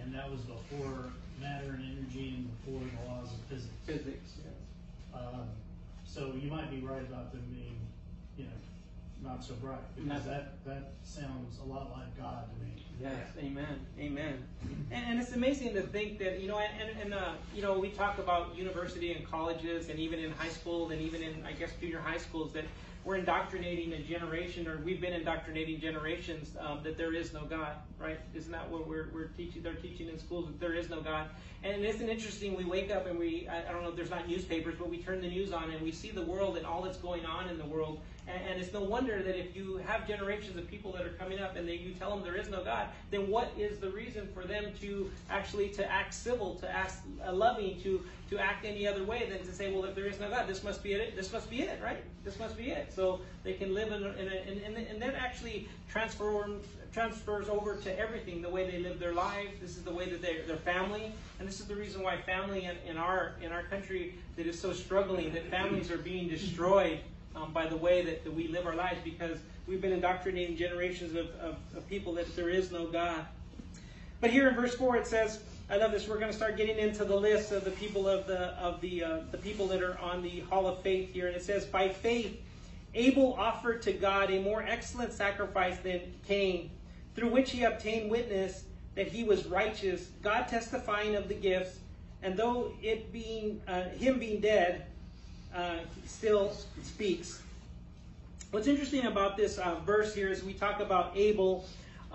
[0.01, 3.75] and that was before matter and energy and before the laws of physics.
[3.85, 4.33] Physics.
[4.45, 4.55] Yes.
[5.15, 5.49] Um,
[6.07, 7.79] so you might be right about them being,
[8.39, 12.86] you know, not so bright because that that sounds a lot like God to me.
[13.01, 14.43] Yes, amen, amen.
[14.91, 17.91] And, and, it's amazing to think that you know, and, and uh, you know, we
[17.91, 21.71] talk about university and colleges, and even in high school, and even in I guess
[21.79, 22.65] junior high schools, that
[23.07, 27.77] we're indoctrinating a generation, or we've been indoctrinating generations um, that there is no God,
[28.01, 28.19] right?
[28.35, 29.63] Isn't that what we're, we're teaching?
[29.63, 31.29] They're teaching in schools that there is no God.
[31.63, 32.57] And isn't interesting?
[32.57, 34.99] We wake up and we, I, I don't know if there's not newspapers, but we
[34.99, 37.59] turn the news on and we see the world and all that's going on in
[37.59, 38.01] the world.
[38.29, 41.39] And, and it's no wonder that if you have generations of people that are coming
[41.39, 44.29] up and they, you tell them there is no God, then what is the reason
[44.35, 46.95] for them to actually to act civil, to act
[47.31, 50.29] loving, to to act any other way than to say, well, if there is no
[50.29, 51.15] God, this must be it.
[51.15, 52.03] This must be it, right?
[52.25, 52.93] This must be it.
[52.93, 56.61] So they can live in, in, a, in, in and then actually transform
[56.93, 59.51] transfers over to everything, the way they live their lives.
[59.61, 62.77] This is the way that their family, and this is the reason why family in,
[62.89, 66.99] in our in our country that is so struggling, that families are being destroyed
[67.37, 71.15] um, by the way that, that we live our lives because we've been indoctrinating generations
[71.15, 73.25] of, of, of people that there is no God.
[74.21, 75.41] But here in verse four it says.
[75.69, 76.07] I love this.
[76.07, 79.03] We're going to start getting into the list of the people of the of the
[79.03, 81.89] uh, the people that are on the Hall of Faith here, and it says, "By
[81.89, 82.41] faith,
[82.95, 86.71] Abel offered to God a more excellent sacrifice than Cain,
[87.17, 88.63] through which he obtained witness
[88.95, 91.81] that he was righteous, God testifying of the gifts,
[92.23, 94.87] and though it being uh, him being dead,
[95.57, 97.43] uh, still speaks."
[98.53, 101.67] What's interesting about this uh, verse here is we talk about Abel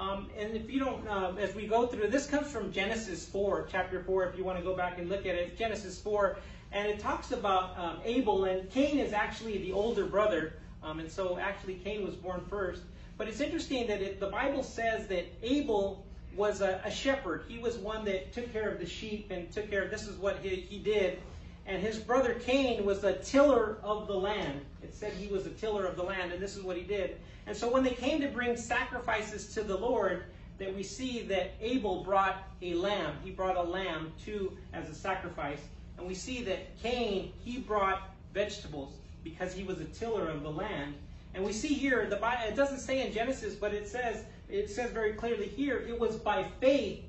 [0.02, 3.68] um, and if you don't, uh, as we go through, this comes from Genesis 4,
[3.72, 5.58] chapter 4, if you want to go back and look at it.
[5.58, 6.38] Genesis 4,
[6.72, 11.12] and it talks about um, Abel, and Cain is actually the older brother, um, and
[11.12, 12.82] so actually Cain was born first.
[13.18, 16.04] But it's interesting that it, the Bible says that Abel
[16.36, 17.44] was a, a, shepherd.
[17.48, 20.18] He was one that took care of the sheep and took care of this is
[20.18, 21.20] what he, he did.
[21.72, 24.60] And his brother Cain was a tiller of the land.
[24.84, 27.16] It said he was a tiller of the land, and this is what he did.
[27.48, 30.26] And so when they came to bring sacrifices to the Lord,
[30.58, 33.16] that we see that Abel brought a lamb.
[33.24, 35.62] He brought a lamb too as a sacrifice.
[35.98, 38.02] And we see that Cain, he brought
[38.34, 40.94] vegetables because he was a tiller of the land.
[41.34, 44.70] And we see here, the Bible, it doesn't say in Genesis, but it says, it
[44.70, 47.00] says very clearly here, it was by faith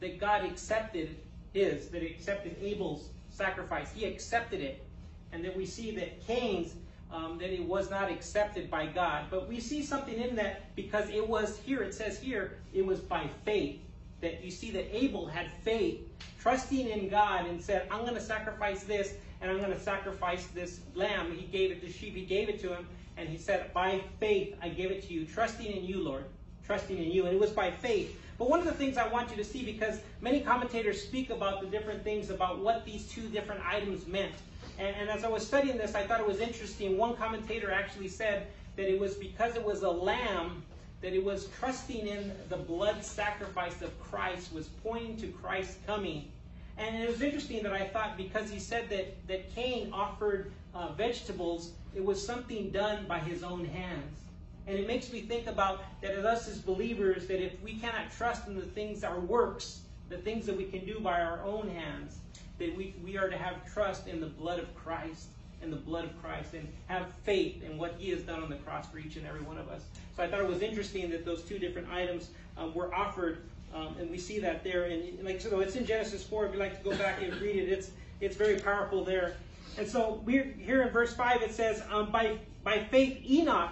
[0.00, 1.16] that God accepted
[1.54, 3.92] his, that he accepted Abel's sacrifice.
[3.92, 4.84] He accepted it.
[5.32, 6.74] And then we see that Cain's,
[7.12, 9.26] um, that it was not accepted by God.
[9.30, 13.00] But we see something in that because it was here, it says here, it was
[13.00, 13.80] by faith.
[14.20, 16.00] That you see that Abel had faith,
[16.40, 20.46] trusting in God, and said, I'm going to sacrifice this, and I'm going to sacrifice
[20.48, 21.34] this lamb.
[21.34, 24.54] He gave it to sheep, he gave it to him, and he said, By faith
[24.60, 26.24] I give it to you, trusting in you, Lord.
[26.66, 27.24] Trusting in you.
[27.24, 28.14] And it was by faith.
[28.40, 31.60] But one of the things I want you to see, because many commentators speak about
[31.60, 34.32] the different things about what these two different items meant.
[34.78, 36.96] And, and as I was studying this, I thought it was interesting.
[36.96, 40.62] One commentator actually said that it was because it was a lamb
[41.02, 46.32] that it was trusting in the blood sacrifice of Christ, was pointing to Christ's coming.
[46.78, 50.92] And it was interesting that I thought because he said that, that Cain offered uh,
[50.92, 54.16] vegetables, it was something done by his own hands.
[54.66, 58.10] And it makes me think about that as us as believers, that if we cannot
[58.12, 61.68] trust in the things, our works, the things that we can do by our own
[61.68, 62.18] hands,
[62.58, 65.28] that we, we are to have trust in the blood of Christ,
[65.62, 68.56] in the blood of Christ, and have faith in what He has done on the
[68.56, 69.82] cross for each and every one of us.
[70.16, 73.42] So I thought it was interesting that those two different items um, were offered,
[73.74, 74.84] um, and we see that there.
[74.84, 76.46] And like so, it's in Genesis four.
[76.46, 79.36] If you'd like to go back and read it, it's it's very powerful there.
[79.78, 81.40] And so we're here in verse five.
[81.42, 83.70] It says, um, "By by faith Enoch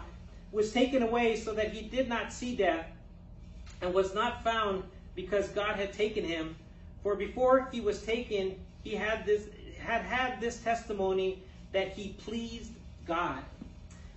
[0.52, 2.86] was taken away, so that he did not see death,
[3.82, 4.82] and was not found
[5.14, 6.56] because God had taken him.
[7.02, 9.46] For before he was taken, he had this
[9.78, 12.72] had had this testimony that he pleased
[13.06, 13.42] God.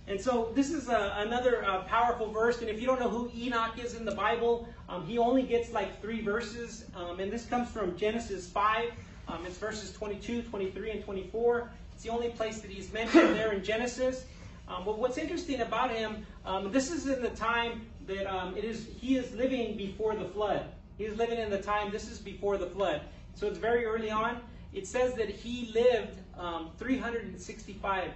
[0.08, 2.60] And so this is a, another uh, powerful verse.
[2.60, 5.72] And if you don't know who Enoch is in the Bible, um, he only gets
[5.72, 6.86] like three verses.
[6.96, 8.90] Um, and this comes from Genesis 5.
[9.28, 11.70] Um, it's verses 22, 23, and 24.
[11.94, 14.24] It's the only place that he's mentioned there in Genesis.
[14.72, 18.64] Um, but what's interesting about him, um, this is in the time that um, it
[18.64, 20.64] is he is living before the flood.
[20.96, 23.02] He is living in the time, this is before the flood.
[23.34, 24.40] So it's very early on
[24.72, 28.10] it says that he lived um, 365.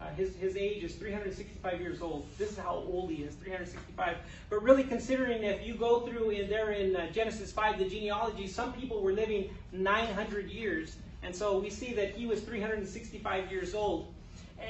[0.00, 2.26] Uh, his, his age is 365 years old.
[2.36, 4.16] This is how old he is, 365.
[4.50, 8.48] But really, considering if you go through in there in uh, Genesis 5, the genealogy,
[8.48, 10.96] some people were living 900 years.
[11.22, 14.12] And so we see that he was 365 years old.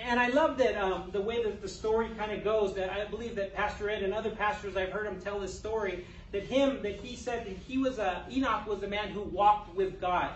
[0.05, 2.75] And I love that um, the way that the story kind of goes.
[2.75, 6.05] That I believe that Pastor Ed and other pastors I've heard him tell this story.
[6.33, 9.75] That him, that he said that he was a Enoch was a man who walked
[9.75, 10.31] with God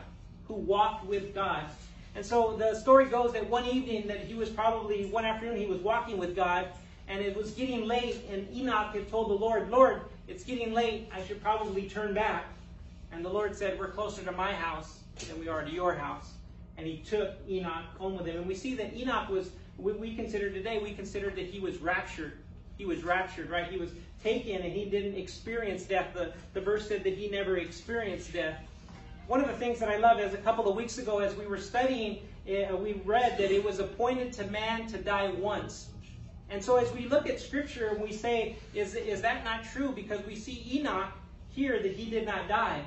[0.47, 1.65] who walked with God.
[2.15, 5.67] And so the story goes that one evening that he was probably, one afternoon, he
[5.67, 6.69] was walking with God,
[7.09, 11.09] and it was getting late, and Enoch had told the Lord, Lord, it's getting late,
[11.13, 12.47] I should probably turn back.
[13.13, 16.33] And the Lord said, We're closer to my house than we are to your house.
[16.79, 18.37] And he took Enoch home with him.
[18.37, 21.79] And we see that Enoch was, what we consider today, we consider that he was
[21.79, 22.39] raptured.
[22.79, 23.71] He was raptured, right?
[23.71, 23.91] He was
[24.23, 26.09] taken and he didn't experience death.
[26.15, 28.59] The, the verse said that he never experienced death
[29.27, 31.47] one of the things that I love is a couple of weeks ago, as we
[31.47, 35.89] were studying, uh, we read that it was appointed to man to die once.
[36.49, 39.91] And so, as we look at Scripture and we say, is, is that not true?
[39.91, 41.09] Because we see Enoch
[41.49, 42.83] here that he did not die.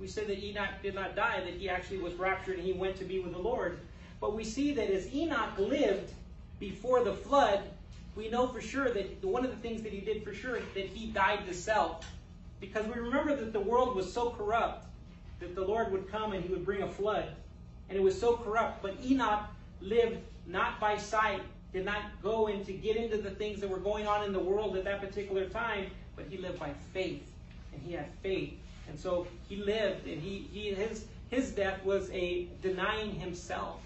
[0.00, 2.96] We said that Enoch did not die, that he actually was raptured and he went
[2.96, 3.78] to be with the Lord.
[4.20, 6.12] But we see that as Enoch lived
[6.58, 7.62] before the flood,
[8.16, 10.86] we know for sure that one of the things that he did for sure that
[10.86, 12.06] he died to self.
[12.60, 14.86] Because we remember that the world was so corrupt
[15.40, 17.28] that the Lord would come and he would bring a flood.
[17.88, 18.82] And it was so corrupt.
[18.82, 19.42] But Enoch
[19.80, 23.78] lived not by sight, did not go in to get into the things that were
[23.78, 27.30] going on in the world at that particular time, but he lived by faith.
[27.72, 28.54] And he had faith.
[28.88, 33.80] And so he lived, and he, he his his death was a denying himself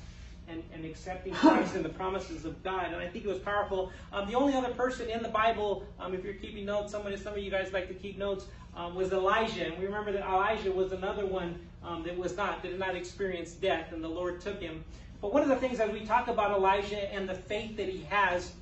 [0.49, 2.87] and, and accepting Christ and the promises of God.
[2.87, 3.93] And I think it was powerful.
[4.13, 7.35] Um, the only other person in the Bible, um, if you're keeping notes, somebody, some
[7.35, 9.67] of you guys like to keep notes, um, was Elijah.
[9.67, 12.97] And we remember that Elijah was another one um, that was not, that did not
[12.97, 14.85] experience death, and the Lord took him.
[15.21, 18.05] But one of the things as we talk about Elijah and the faith that he
[18.09, 18.53] has,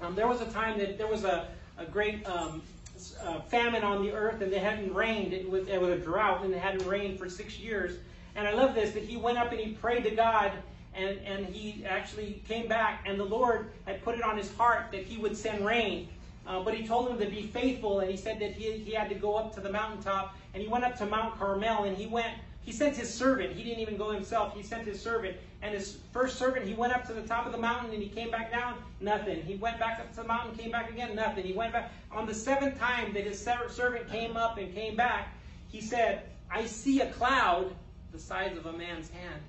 [0.00, 2.62] um, there was a time that there was a, a great um,
[3.24, 5.32] uh, famine on the earth, and it hadn't rained.
[5.32, 7.98] It was, it was a drought, and it hadn't rained for six years.
[8.36, 10.52] And I love this that he went up and he prayed to God,
[10.94, 14.90] and, and he actually came back, and the Lord had put it on his heart
[14.92, 16.08] that he would send rain.
[16.48, 19.08] uh, but he told him to be faithful, and he said that he, he had
[19.10, 22.06] to go up to the mountaintop, and he went up to Mount Carmel, and he
[22.06, 22.32] went,
[22.64, 23.52] he sent his servant.
[23.52, 24.54] He didn't even go himself.
[24.54, 27.52] He sent his servant, and his first servant, he went up to the top of
[27.52, 29.42] the mountain, and he came back down, nothing.
[29.42, 31.44] He went back up to the mountain, came back again, nothing.
[31.44, 31.90] He went back.
[32.12, 35.34] On the seventh time that his servant came up and came back,
[35.70, 37.74] he said, I see a cloud
[38.12, 39.42] the size of a man's hand.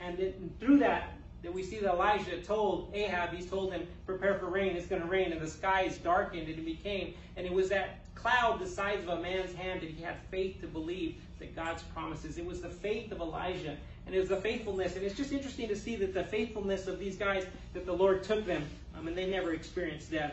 [0.00, 4.38] And it, through that, that we see that Elijah told Ahab, he's told him, prepare
[4.38, 7.52] for rain, it's going to rain, and the skies darkened, and it became, and it
[7.52, 11.16] was that cloud the size of a man's hand that he had faith to believe
[11.38, 12.36] that God's promises.
[12.36, 13.76] It was the faith of Elijah,
[14.08, 16.98] and it was the faithfulness, and it's just interesting to see that the faithfulness of
[16.98, 17.44] these guys,
[17.74, 18.64] that the Lord took them,
[18.98, 20.32] um, and they never experienced death.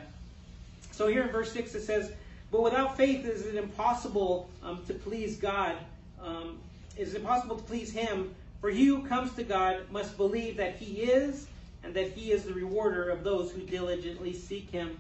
[0.92, 2.14] So here in verse 6 it says,
[2.52, 5.76] But without faith is it impossible um, to please God.
[6.24, 6.58] Um,
[6.96, 10.78] it is impossible to please Him, for he who comes to God must believe that
[10.78, 11.48] he is,
[11.84, 14.98] and that he is the rewarder of those who diligently seek him.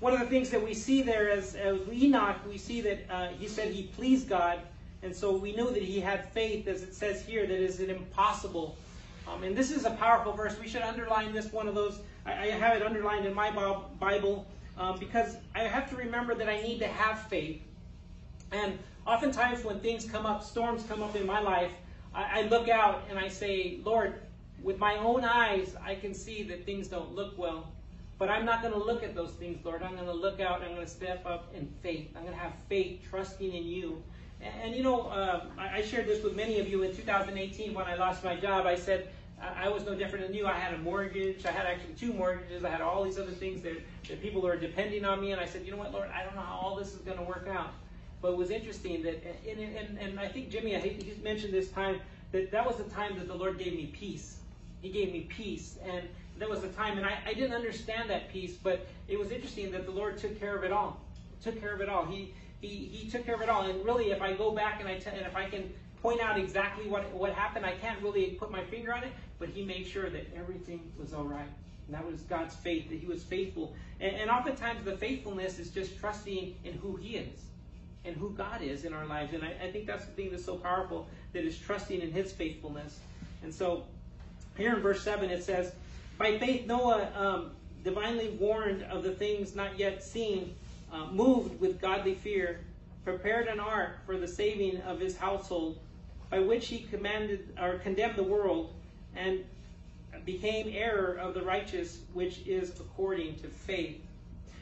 [0.00, 3.28] One of the things that we see there as, as Enoch, we see that uh,
[3.38, 4.58] he said he pleased God,
[5.02, 7.90] and so we know that he had faith, as it says here, that is it
[7.90, 8.76] impossible.
[9.28, 10.58] Um, and this is a powerful verse.
[10.58, 12.00] We should underline this one of those.
[12.24, 13.50] I, I have it underlined in my
[13.98, 14.46] Bible
[14.78, 17.62] um, because I have to remember that I need to have faith.
[18.52, 21.72] And oftentimes when things come up, storms come up in my life,
[22.14, 24.20] I, I look out and I say, Lord,
[24.62, 27.72] with my own eyes, I can see that things don't look well.
[28.18, 29.82] But I'm not going to look at those things, Lord.
[29.82, 32.08] I'm going to look out and I'm going to step up in faith.
[32.16, 34.02] I'm going to have faith, trusting in you.
[34.40, 37.74] And, and you know, uh, I, I shared this with many of you in 2018
[37.74, 38.66] when I lost my job.
[38.66, 39.08] I said,
[39.40, 40.46] I was no different than you.
[40.46, 41.44] I had a mortgage.
[41.44, 42.64] I had actually two mortgages.
[42.64, 43.76] I had all these other things that,
[44.08, 45.32] that people were depending on me.
[45.32, 47.18] And I said, you know what, Lord, I don't know how all this is going
[47.18, 47.72] to work out.
[48.22, 51.70] But it was interesting that, and, and, and I think Jimmy, I hate mentioned this
[51.70, 52.00] time,
[52.32, 54.38] that that was the time that the Lord gave me peace.
[54.80, 55.76] He gave me peace.
[55.84, 56.08] And
[56.38, 59.70] that was the time, and I, I didn't understand that peace, but it was interesting
[59.72, 61.00] that the Lord took care of it all.
[61.42, 62.04] Took care of it all.
[62.04, 63.62] He, he, he took care of it all.
[63.64, 66.38] And really, if I go back and I t- and if I can point out
[66.38, 69.86] exactly what, what happened, I can't really put my finger on it, but he made
[69.86, 71.48] sure that everything was all right.
[71.86, 73.74] And that was God's faith, that he was faithful.
[74.00, 77.46] And, and oftentimes the faithfulness is just trusting in who he is
[78.04, 79.34] and who God is in our lives.
[79.34, 82.32] And I, I, think that's the thing that's so powerful, that is trusting in his
[82.32, 83.00] faithfulness.
[83.42, 83.84] And so
[84.56, 85.72] here in verse 7 it says,
[86.18, 87.50] By faith Noah, um,
[87.84, 90.54] divinely warned of the things not yet seen,
[90.96, 92.60] uh, moved with godly fear,
[93.04, 95.78] prepared an ark for the saving of his household,
[96.30, 98.72] by which he commanded or condemned the world,
[99.14, 99.44] and
[100.24, 104.00] became heir of the righteous, which is according to faith.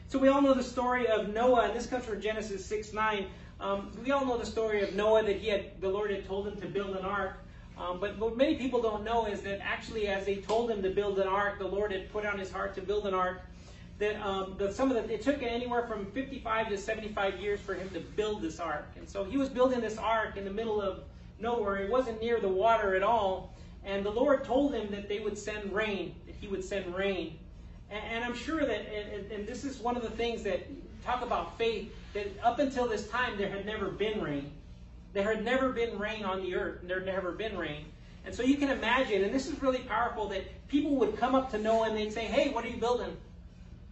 [0.07, 3.25] So we all know the story of Noah, and this comes from Genesis 6 9.
[3.59, 6.47] Um, we all know the story of Noah that he had, the Lord had told
[6.47, 7.37] him to build an ark.
[7.77, 10.89] Um, but what many people don't know is that actually, as they told him to
[10.89, 13.41] build an ark, the Lord had put on his heart to build an ark.
[13.97, 17.89] That um, some of the, it took anywhere from 55 to 75 years for him
[17.89, 18.87] to build this ark.
[18.97, 21.03] And so he was building this ark in the middle of
[21.39, 21.77] nowhere.
[21.77, 23.53] It wasn't near the water at all.
[23.85, 27.37] And the Lord told him that they would send rain, that he would send rain.
[27.89, 30.67] And, and I'm sure that, and, and this is one of the things that
[31.05, 34.51] talk about faith, that up until this time there had never been rain.
[35.13, 36.79] There had never been rain on the earth.
[36.83, 37.85] There had never been rain.
[38.25, 41.51] And so you can imagine, and this is really powerful, that people would come up
[41.51, 43.15] to Noah and they'd say, Hey, what are you building?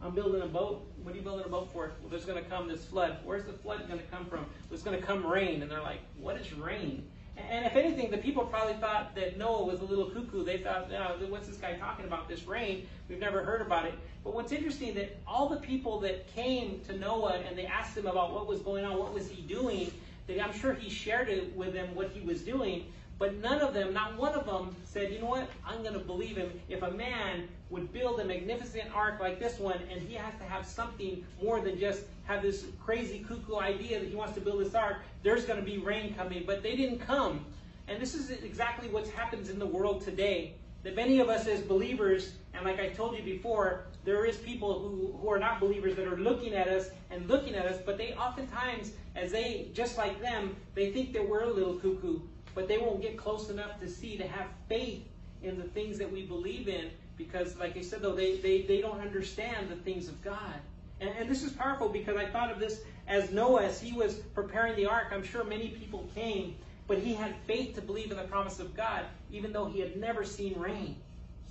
[0.04, 0.86] I'm building a boat.
[1.02, 1.92] What are you building a boat for?
[2.02, 3.18] Well, there's going to come this flood.
[3.24, 4.46] Where's the flood going to come from?
[4.70, 5.62] There's going to come rain.
[5.62, 7.08] And they're like, What is rain?
[7.36, 10.44] And if anything, the people probably thought that Noah was a little cuckoo.
[10.44, 12.28] They thought, oh, what's this guy talking about?
[12.28, 12.88] This rain?
[13.10, 13.96] We've never heard about it.
[14.24, 18.06] But what's interesting that all the people that came to Noah and they asked him
[18.06, 19.92] about what was going on, what was he doing,
[20.28, 22.86] that I'm sure he shared it with them what he was doing.
[23.18, 26.00] But none of them, not one of them, said, you know what, I'm going to
[26.00, 26.52] believe him.
[26.70, 30.44] If a man would build a magnificent ark like this one, and he has to
[30.44, 34.64] have something more than just have this crazy cuckoo idea that he wants to build
[34.64, 36.44] this ark, there's going to be rain coming.
[36.46, 37.44] But they didn't come.
[37.88, 40.54] And this is exactly what happens in the world today.
[40.84, 44.80] That many of us as believers, and like I told you before, there is people
[44.80, 47.98] who, who are not believers that are looking at us and looking at us, but
[47.98, 52.20] they oftentimes, as they, just like them, they think that we're a little cuckoo,
[52.54, 55.04] but they won't get close enough to see, to have faith
[55.42, 58.82] in the things that we believe in, because like I said though, they, they, they
[58.82, 60.56] don't understand the things of God.
[61.00, 64.16] And, and this is powerful because I thought of this as Noah, as he was
[64.34, 66.56] preparing the ark, I'm sure many people came,
[66.88, 69.98] but he had faith to believe in the promise of God, even though he had
[69.98, 70.96] never seen rain.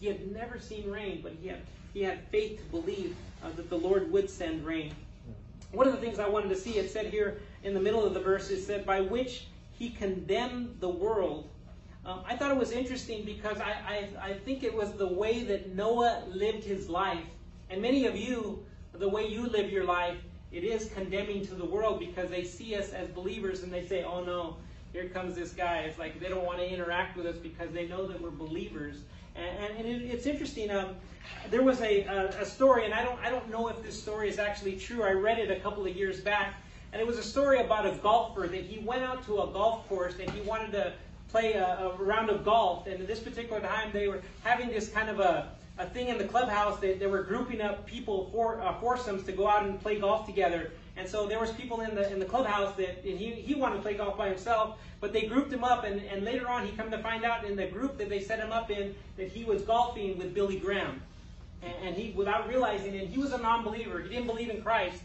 [0.00, 1.60] He had never seen rain, but he had,
[1.92, 4.94] he had faith to believe uh, that the Lord would send rain.
[5.72, 8.14] One of the things I wanted to see, it said here in the middle of
[8.14, 11.48] the verse, it said, by which he condemned the world.
[12.04, 15.44] Um, I thought it was interesting because I, I, I think it was the way
[15.44, 17.24] that Noah lived his life.
[17.70, 20.18] And many of you the way you live your life,
[20.50, 24.04] it is condemning to the world because they see us as believers and they say,
[24.04, 24.56] oh no,
[24.92, 25.78] here comes this guy.
[25.78, 28.98] It's like they don't want to interact with us because they know that we're believers.
[29.34, 30.70] And, and it, it's interesting.
[30.70, 30.96] Um,
[31.50, 34.28] there was a, a, a, story, and I don't, I don't know if this story
[34.28, 35.04] is actually true.
[35.04, 36.56] I read it a couple of years back,
[36.92, 39.88] and it was a story about a golfer that he went out to a golf
[39.88, 40.92] course and he wanted to
[41.32, 42.86] play a, a round of golf.
[42.86, 46.18] And at this particular time, they were having this kind of a, a thing in
[46.18, 46.78] the clubhouse.
[46.78, 50.26] They, they were grouping up people for uh, foursomes to go out and play golf
[50.26, 50.70] together.
[50.94, 53.82] And so there was people in the in the clubhouse that he, he wanted to
[53.82, 56.90] play golf by himself, but they grouped him up, and, and later on he come
[56.90, 59.62] to find out in the group that they set him up in that he was
[59.62, 61.00] golfing with Billy Graham.
[61.62, 64.00] And, and he, without realizing it, he was a non-believer.
[64.00, 65.00] He didn't believe in Christ.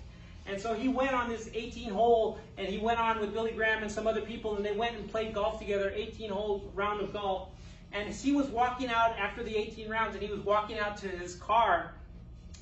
[0.47, 3.83] And so he went on this 18 hole, and he went on with Billy Graham
[3.83, 7.11] and some other people, and they went and played golf together, 18 holes round of
[7.11, 7.49] golf.
[7.91, 10.97] And as he was walking out after the 18 rounds, and he was walking out
[10.97, 11.93] to his car,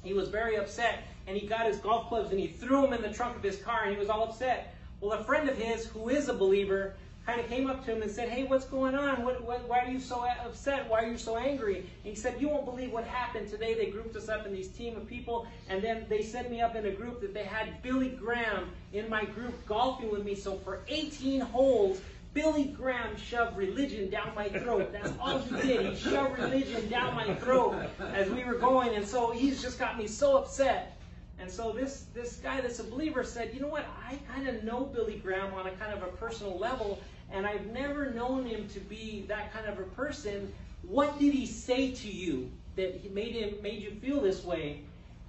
[0.05, 3.01] he was very upset and he got his golf clubs and he threw them in
[3.01, 4.75] the trunk of his car and he was all upset.
[5.01, 6.93] Well, a friend of his who is a believer
[7.25, 9.23] kind of came up to him and said, Hey, what's going on?
[9.23, 10.89] What, what, why are you so upset?
[10.89, 11.77] Why are you so angry?
[11.77, 13.73] And he said, You won't believe what happened today.
[13.73, 16.75] They grouped us up in these team of people, and then they set me up
[16.75, 20.35] in a group that they had Billy Graham in my group golfing with me.
[20.35, 21.99] So for 18 holes,
[22.35, 24.91] Billy Graham shoved religion down my throat.
[24.91, 25.93] That's all he did.
[25.93, 27.75] He shoved religion down my throat
[28.13, 30.97] as we were going, and so he's just got me so upset.
[31.39, 34.63] And so this, this guy that's a believer said, you know what, I kind of
[34.63, 37.01] know Billy Graham on a kind of a personal level,
[37.31, 40.53] and I've never known him to be that kind of a person.
[40.83, 44.81] What did he say to you that he made him made you feel this way?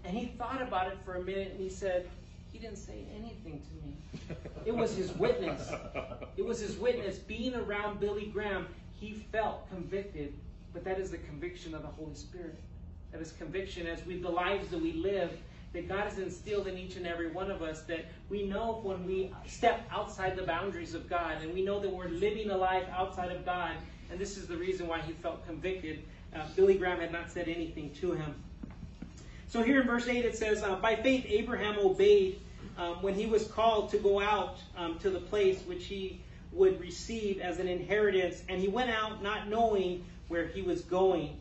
[0.04, 2.08] And he thought about it for a minute and he said,
[2.52, 4.36] he didn't say anything to me.
[4.64, 5.70] It was his witness.
[6.36, 7.18] It was his witness.
[7.18, 8.66] Being around Billy Graham,
[8.98, 10.32] he felt convicted,
[10.72, 12.56] but that is the conviction of the Holy Spirit.
[13.12, 15.32] That is conviction as we the lives that we live
[15.76, 19.04] that God has instilled in each and every one of us that we know when
[19.04, 22.84] we step outside the boundaries of God and we know that we're living a life
[22.90, 23.72] outside of God.
[24.10, 26.02] And this is the reason why he felt convicted.
[26.34, 28.34] Uh, Billy Graham had not said anything to him.
[29.48, 32.40] So here in verse 8 it says, uh, By faith Abraham obeyed
[32.78, 36.20] um, when he was called to go out um, to the place which he
[36.52, 41.36] would receive as an inheritance, and he went out not knowing where he was going.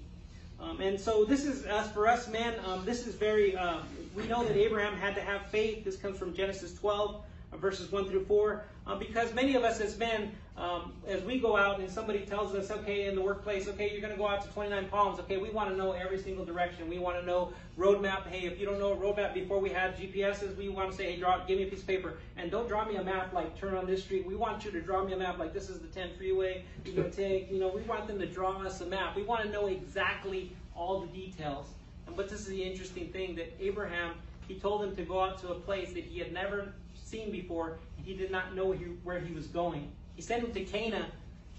[0.60, 2.56] Um, and so this is us for us, man.
[2.66, 3.56] Um, this is very.
[3.56, 3.80] Uh,
[4.16, 5.84] we know that Abraham had to have faith.
[5.84, 7.20] This comes from Genesis 12, uh,
[7.54, 8.64] verses 1 through 4.
[8.88, 12.54] Uh, because many of us as men, um, as we go out and somebody tells
[12.54, 15.20] us, okay, in the workplace, okay, you're going to go out to 29 Palms.
[15.22, 16.88] Okay, we want to know every single direction.
[16.88, 18.28] We want to know roadmap.
[18.28, 21.12] Hey, if you don't know a roadmap before we had GPSs, we want to say,
[21.12, 22.14] hey, draw, give me a piece of paper.
[22.38, 24.26] And don't draw me a map like turn on this street.
[24.26, 26.64] We want you to draw me a map like this is the 10 freeway.
[26.86, 29.16] Going to take, you know, we want them to draw us a map.
[29.16, 31.68] We want to know exactly all the details.
[32.08, 34.14] And but this is the interesting thing that Abraham,
[34.48, 37.80] he told him to go out to a place that he had never seen before.
[38.04, 38.74] He did not know
[39.04, 39.92] where he was going.
[40.16, 41.08] He sent him to Cana,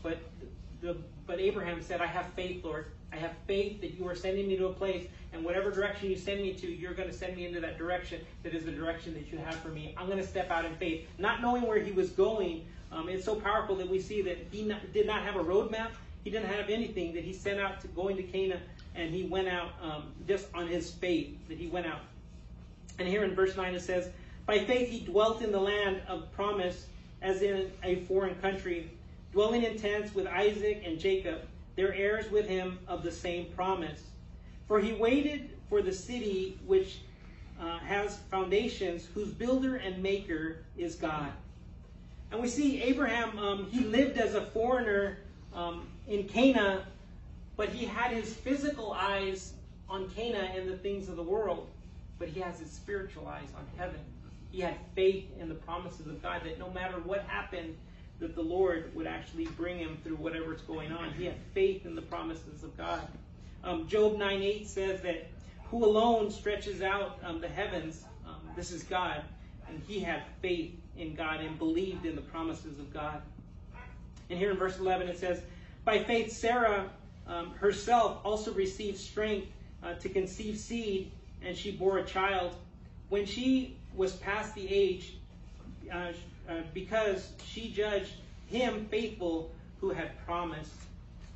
[0.03, 0.18] but
[0.80, 2.87] the, but Abraham said, "I have faith, Lord.
[3.12, 6.16] I have faith that you are sending me to a place, and whatever direction you
[6.16, 8.20] send me to, you're going to send me into that direction.
[8.43, 9.95] That is the direction that you have for me.
[9.97, 12.66] I'm going to step out in faith, not knowing where he was going.
[12.93, 15.91] Um, it's so powerful that we see that he not, did not have a roadmap.
[16.24, 18.61] He didn't have anything that he sent out to going to Cana,
[18.95, 22.01] and he went out um, just on his faith that he went out.
[22.99, 24.11] And here in verse 9 it says,
[24.47, 26.86] By faith he dwelt in the land of promise
[27.22, 28.90] as in a foreign country,
[29.32, 31.42] dwelling in tents with Isaac and Jacob,
[31.74, 34.03] their heirs with him of the same promise.
[34.66, 36.99] For he waited for the city which
[37.61, 41.32] uh, has foundations, whose builder and maker is God.
[42.30, 45.18] And we see Abraham, um, he lived as a foreigner
[45.55, 46.86] um, in Cana,
[47.57, 49.55] but he had his physical eyes
[49.88, 51.68] on Cana and the things of the world,
[52.18, 54.00] but he has his spiritual eyes on heaven.
[54.50, 57.76] He had faith in the promises of God that no matter what happened,
[58.20, 61.12] that the Lord would actually bring him through whatever's going on.
[61.12, 63.06] He had faith in the promises of God.
[63.62, 65.28] Um, Job 9 8 says that
[65.70, 69.22] who alone stretches out um, the heavens, um, this is God,
[69.68, 73.20] and he had faith in God and believed in the promises of God.
[74.30, 75.42] And here in verse 11 it says,
[75.84, 76.88] By faith Sarah
[77.26, 79.48] um, herself also received strength
[79.82, 81.10] uh, to conceive seed,
[81.43, 82.55] and she bore a child.
[83.09, 85.14] When she was past the age,
[85.93, 86.12] uh,
[86.49, 88.12] uh, because she judged
[88.47, 90.72] him faithful who had promised.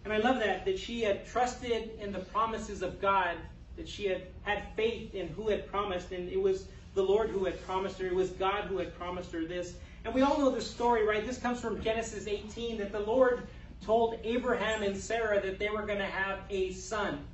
[0.04, 3.36] And I love that, that she had trusted in the promises of God,
[3.76, 7.44] that she had had faith in who had promised, and it was the Lord who
[7.44, 9.74] had promised her, it was God who had promised her this.
[10.04, 11.24] And we all know the story, right?
[11.24, 13.46] This comes from Genesis 18, that the Lord
[13.84, 17.24] told Abraham and Sarah that they were going to have a son.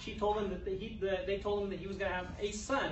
[0.00, 2.28] She told him that he, the, they told him that he was going to have
[2.40, 2.90] a son.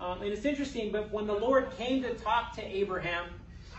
[0.00, 3.26] Um, and it's interesting, but when the Lord came to talk to Abraham,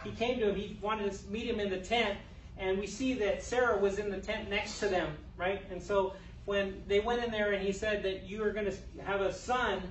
[0.04, 2.18] he came to him, he wanted to meet him in the tent,
[2.58, 5.62] and we see that Sarah was in the tent next to them, right?
[5.70, 6.14] And so
[6.46, 9.34] when they went in there and he said that you are going to have a
[9.34, 9.82] son,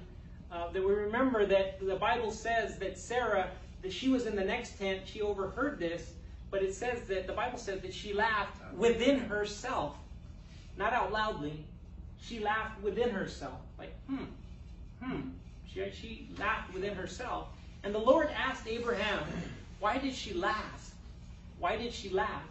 [0.50, 3.50] uh, that we remember that the Bible says that Sarah,
[3.82, 6.12] that she was in the next tent, she overheard this,
[6.50, 9.96] but it says that the Bible says that she laughed within herself,
[10.76, 11.64] not out loudly.
[12.26, 14.24] She laughed within herself, like, hmm,
[15.02, 15.20] hmm.
[15.66, 17.48] She, she laughed within herself.
[17.82, 19.20] And the Lord asked Abraham,
[19.80, 20.94] why did she laugh?
[21.58, 22.42] Why did she laugh?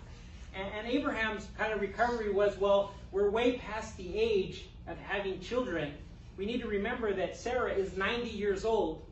[0.56, 5.40] And, and Abraham's kind of recovery was, well, we're way past the age of having
[5.40, 5.94] children.
[6.38, 9.04] We need to remember that Sarah is 90 years old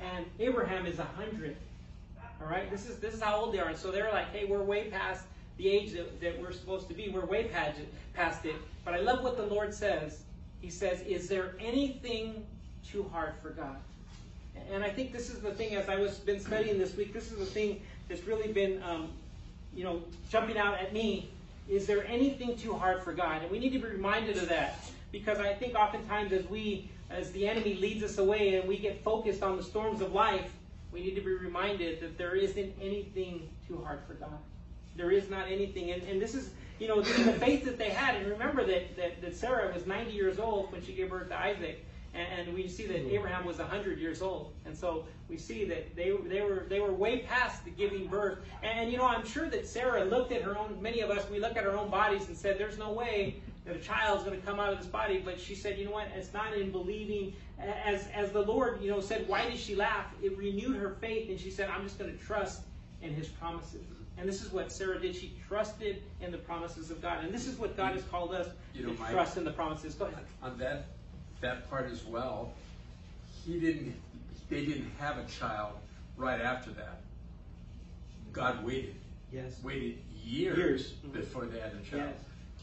[0.00, 1.56] and Abraham is 100.
[2.40, 3.68] All right, this is this is how old they are.
[3.68, 5.24] And so they're like, hey, we're way past
[5.58, 7.08] the age that, that we're supposed to be.
[7.08, 7.50] We're way
[8.14, 8.54] past it.
[8.84, 10.22] But I love what the Lord says.
[10.60, 12.46] He says, is there anything
[12.84, 13.76] too hard for God?
[14.72, 17.12] And I think this is the thing as I was been studying this week.
[17.12, 19.10] This is the thing that's really been, um,
[19.74, 21.30] you know, jumping out at me.
[21.68, 23.42] Is there anything too hard for God?
[23.42, 24.80] And we need to be reminded of that
[25.12, 29.02] because I think oftentimes as we, as the enemy leads us away and we get
[29.02, 30.50] focused on the storms of life,
[30.92, 34.38] we need to be reminded that there isn't anything too hard for God.
[34.98, 35.92] There is not anything.
[35.92, 38.16] And, and this is, you know, the faith that they had.
[38.16, 41.40] And remember that, that, that Sarah was 90 years old when she gave birth to
[41.40, 41.86] Isaac.
[42.14, 43.14] And, and we see that mm-hmm.
[43.14, 44.52] Abraham was 100 years old.
[44.66, 48.38] And so we see that they, they, were, they were way past the giving birth.
[48.62, 51.38] And, you know, I'm sure that Sarah looked at her own, many of us, we
[51.38, 53.36] look at our own bodies and said, there's no way
[53.66, 55.22] that a child's going to come out of this body.
[55.24, 56.08] But she said, you know what?
[56.16, 57.34] It's not in believing.
[57.60, 60.06] As, as the Lord, you know, said, why did she laugh?
[60.22, 61.28] It renewed her faith.
[61.28, 62.62] And she said, I'm just going to trust
[63.02, 63.84] in his promises.
[64.18, 65.14] And this is what Sarah did.
[65.14, 67.24] She trusted in the promises of God.
[67.24, 69.52] And this is what God has called us you know, to Mike, trust in the
[69.52, 69.94] promises.
[69.94, 70.24] Go ahead.
[70.42, 70.86] On that
[71.40, 72.52] that part as well.
[73.46, 73.94] He didn't.
[74.50, 75.74] They didn't have a child
[76.16, 77.00] right after that.
[78.32, 78.96] God waited.
[79.32, 79.60] Yes.
[79.62, 80.90] Waited years, years.
[80.90, 81.20] Mm-hmm.
[81.20, 82.12] before they had a child.
[82.12, 82.14] Yes.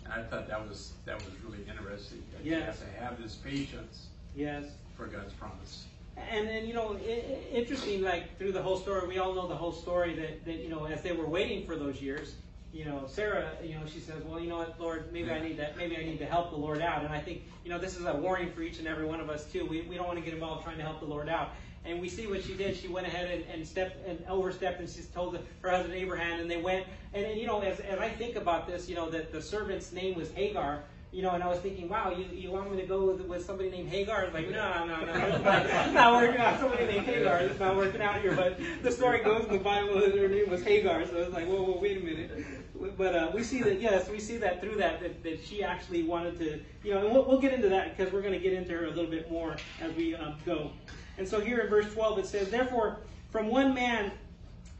[0.03, 2.23] And I thought that was that was really interesting.
[2.33, 2.59] That yes.
[2.59, 4.07] You have to have this patience.
[4.35, 4.65] Yes.
[4.97, 5.85] For God's promise.
[6.17, 8.01] And then you know, it, interesting.
[8.01, 10.15] Like through the whole story, we all know the whole story.
[10.15, 12.35] That that you know, as they were waiting for those years,
[12.75, 15.55] you know, Sarah, you know, she says, well, you know what, Lord, maybe I need
[15.57, 17.05] to, maybe I need to help the Lord out.
[17.05, 19.29] And I think, you know, this is a warning for each and every one of
[19.29, 19.65] us too.
[19.65, 21.51] We, we don't want to get involved trying to help the Lord out.
[21.85, 22.75] And we see what she did.
[22.75, 26.51] She went ahead and, and stepped and overstepped, and she told her husband Abraham, and
[26.51, 26.85] they went.
[27.13, 29.93] And, and you know, as, as I think about this, you know, that the servant's
[29.93, 30.83] name was Hagar
[31.15, 33.45] you know, and I was thinking, wow, you, you want me to go with, with
[33.45, 34.23] somebody named Hagar?
[34.23, 36.59] I was like, no, no, no, it's not, working out.
[36.59, 38.35] Somebody named Hagar, it's not working out here.
[38.35, 41.33] But the story goes in the Bible that her name was Hagar, so I was
[41.33, 42.97] like, whoa, whoa, wait a minute.
[42.97, 46.03] But uh, we see that, yes, we see that through that, that, that she actually
[46.03, 48.51] wanted to, you know, and we'll, we'll get into that because we're going to get
[48.51, 50.71] into her a little bit more as we um, go.
[51.17, 52.99] And so here in verse 12 it says, Therefore,
[53.29, 54.11] from one man,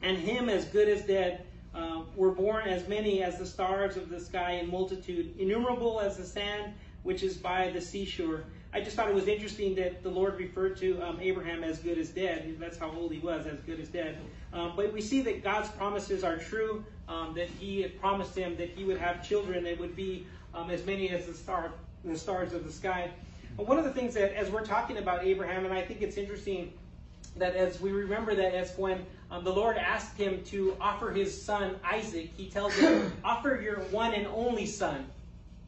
[0.01, 1.45] and him as good as dead,
[1.75, 6.17] uh, were born as many as the stars of the sky in multitude, innumerable as
[6.17, 6.73] the sand
[7.05, 8.43] which is by the seashore.
[8.73, 11.99] I just thought it was interesting that the Lord referred to um, Abraham as good
[11.99, 12.57] as dead.
[12.59, 14.17] That's how old he was, as good as dead.
[14.51, 18.57] Um, but we see that God's promises are true, um, that he had promised him
[18.57, 21.73] that he would have children that would be um, as many as the, star,
[22.03, 23.11] the stars of the sky.
[23.55, 26.17] But one of the things that, as we're talking about Abraham, and I think it's
[26.17, 26.73] interesting
[27.37, 31.39] that as we remember that as when um, the Lord asked him to offer his
[31.39, 35.05] son Isaac, he tells him, offer your one and only son,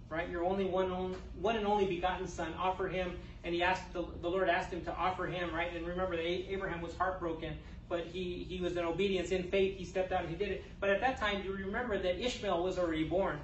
[0.10, 0.30] right?
[0.30, 3.12] Your only one, one and only begotten son, offer him.
[3.44, 5.74] And he asked the, the Lord asked him to offer him, right?
[5.76, 7.56] And remember that Abraham was heartbroken,
[7.90, 10.66] but he, he was in obedience, in faith, he stepped out and he did it.
[10.80, 13.40] But at that time, you remember that Ishmael was already born.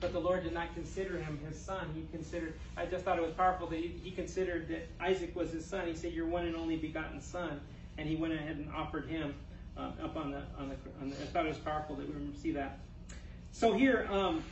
[0.00, 1.90] But the Lord did not consider him his son.
[1.94, 5.64] He considered, I just thought it was powerful that he, considered that Isaac was his
[5.64, 5.86] son.
[5.86, 7.60] He said, Your one and only begotten son.
[7.96, 9.34] And he went ahead and offered him
[9.76, 12.36] uh, up on the, on the, on the, I thought it was powerful that we
[12.36, 12.78] see that.
[13.52, 14.42] So here um,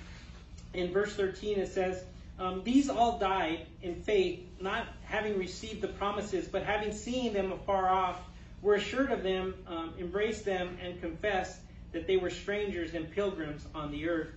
[0.73, 2.05] in verse 13 it says,
[2.39, 7.53] um, These all died in faith, not having received the promises, but having seen them
[7.53, 8.21] afar off,
[8.63, 11.61] were assured of them, um, embraced them, and confessed
[11.93, 14.31] that they were strangers and pilgrims on the earth.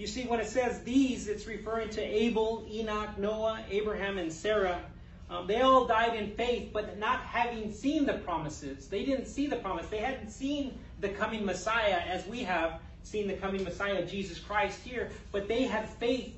[0.00, 4.80] You see, when it says these, it's referring to Abel, Enoch, Noah, Abraham, and Sarah.
[5.28, 8.88] Um, they all died in faith, but not having seen the promises.
[8.88, 9.88] They didn't see the promise.
[9.88, 14.80] They hadn't seen the coming Messiah as we have seen the coming Messiah, Jesus Christ,
[14.82, 15.10] here.
[15.32, 16.34] But they had faith.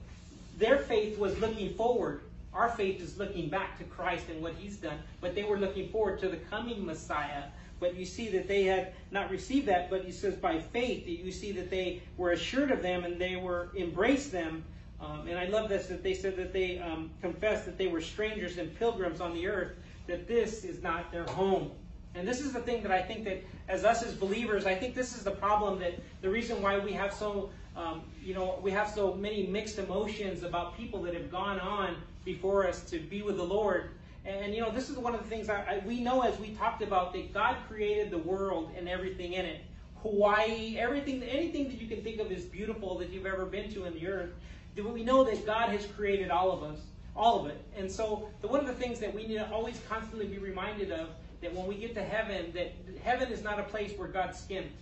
[0.58, 2.22] Their faith was looking forward.
[2.52, 4.98] Our faith is looking back to Christ and what He's done.
[5.20, 7.44] But they were looking forward to the coming Messiah.
[7.82, 9.90] But you see that they had not received that.
[9.90, 13.20] But He says by faith, that you see that they were assured of them and
[13.20, 14.64] they were embraced them
[15.02, 18.00] um, and I love this that they said that they um, confessed that they were
[18.00, 19.72] strangers and pilgrims on the earth.
[20.06, 21.70] that this is not their home.
[22.14, 24.94] And this is the thing that I think that as us as believers, I think
[24.94, 28.70] this is the problem that the reason why we have so, um, you know, we
[28.72, 33.22] have so many mixed emotions about people that have gone on before us to be
[33.22, 33.90] with the Lord.
[34.24, 36.54] And, you know, this is one of the things I, I, we know as we
[36.54, 39.62] talked about that God created the world and everything in it.
[40.02, 43.84] Hawaii, everything, anything that you can think of is beautiful that you've ever been to
[43.84, 44.30] in the earth.
[44.76, 46.78] We know that God has created all of us,
[47.14, 47.60] all of it.
[47.76, 50.90] And so, the, one of the things that we need to always constantly be reminded
[50.90, 51.10] of
[51.40, 54.72] that when we get to heaven, that heaven is not a place where God skimped.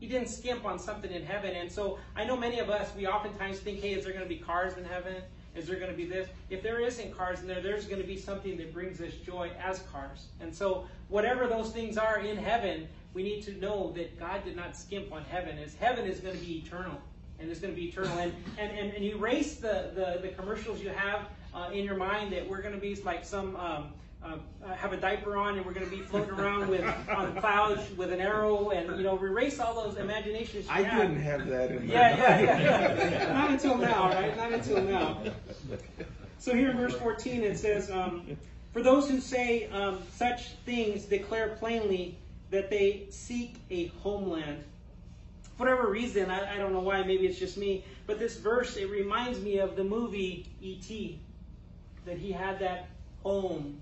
[0.00, 1.54] He didn't skimp on something in heaven.
[1.54, 4.28] And so, I know many of us, we oftentimes think, hey, is there going to
[4.28, 5.16] be cars in heaven?
[5.54, 6.28] Is there going to be this?
[6.50, 9.50] If there isn't cars in there, there's going to be something that brings us joy
[9.62, 10.26] as cars.
[10.40, 14.56] And so, whatever those things are in heaven, we need to know that God did
[14.56, 16.98] not skimp on heaven, as heaven is going to be eternal.
[17.38, 18.16] And it's going to be eternal.
[18.18, 22.32] And, and, and, and erase the, the, the commercials you have uh, in your mind
[22.32, 23.56] that we're going to be like some.
[23.56, 23.92] Um,
[24.24, 27.82] uh, have a diaper on and we're going to be floating around with on clouds
[27.96, 30.66] with an arrow and you know erase all those imaginations.
[30.68, 31.02] I have.
[31.02, 33.32] didn't have that in yeah, my yeah, yeah, yeah.
[33.32, 34.36] Not until now, right?
[34.36, 35.18] Not until now.
[36.38, 38.36] So here in verse 14 it says, um,
[38.72, 42.18] "For those who say um, such things declare plainly
[42.50, 44.64] that they seek a homeland."
[45.56, 47.02] For whatever reason, I, I don't know why.
[47.02, 51.20] Maybe it's just me, but this verse it reminds me of the movie E.T.
[52.04, 52.88] That he had that
[53.22, 53.78] home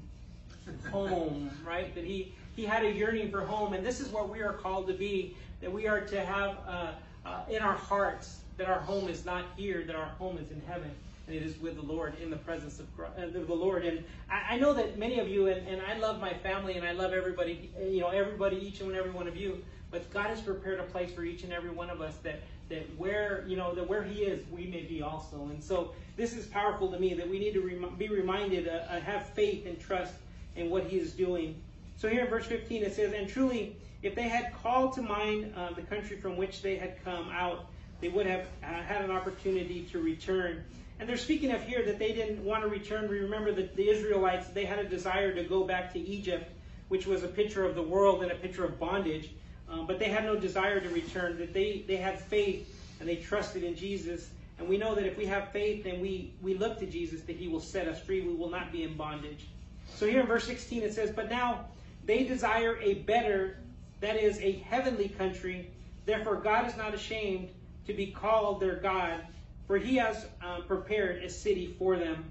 [0.91, 1.95] home, right?
[1.95, 4.87] That he he had a yearning for home, and this is what we are called
[4.89, 5.37] to be.
[5.61, 6.93] That we are to have uh,
[7.25, 10.61] uh, in our hearts that our home is not here, that our home is in
[10.69, 10.91] heaven,
[11.27, 13.87] and it is with the Lord in the presence of, uh, the Lord.
[13.87, 16.87] And I, I, know that many of you, and, and I love my family, and
[16.87, 19.65] I love everybody, you know, everybody, each and every one of you.
[19.91, 22.87] But God has prepared a place for each and every one of us that that
[22.97, 25.49] where you know that where He is, we may be also.
[25.51, 29.01] And so this is powerful to me that we need to be reminded, uh, uh
[29.01, 30.13] have faith and trust
[30.57, 31.61] in what he is doing.
[31.97, 35.53] So here in verse 15 it says, And truly, if they had called to mind
[35.57, 37.67] uh, the country from which they had come out,
[38.01, 40.65] they would have uh, had an opportunity to return.
[40.99, 43.09] And they're speaking of here that they didn't want to return.
[43.09, 46.51] We remember that the Israelites, they had a desire to go back to Egypt,
[46.89, 49.31] which was a picture of the world and a picture of bondage.
[49.71, 51.39] Um, but they had no desire to return.
[51.39, 54.29] That they, they had faith and they trusted in Jesus.
[54.59, 57.37] And we know that if we have faith and we, we look to Jesus, that
[57.37, 58.21] he will set us free.
[58.21, 59.47] We will not be in bondage.
[59.95, 61.67] So here in verse 16 it says, But now
[62.07, 63.59] they desire a better,
[64.01, 65.71] that is, a heavenly country.
[66.07, 67.51] Therefore God is not ashamed
[67.87, 69.21] to be called their God,
[69.67, 72.25] for he has uh, prepared a city for them.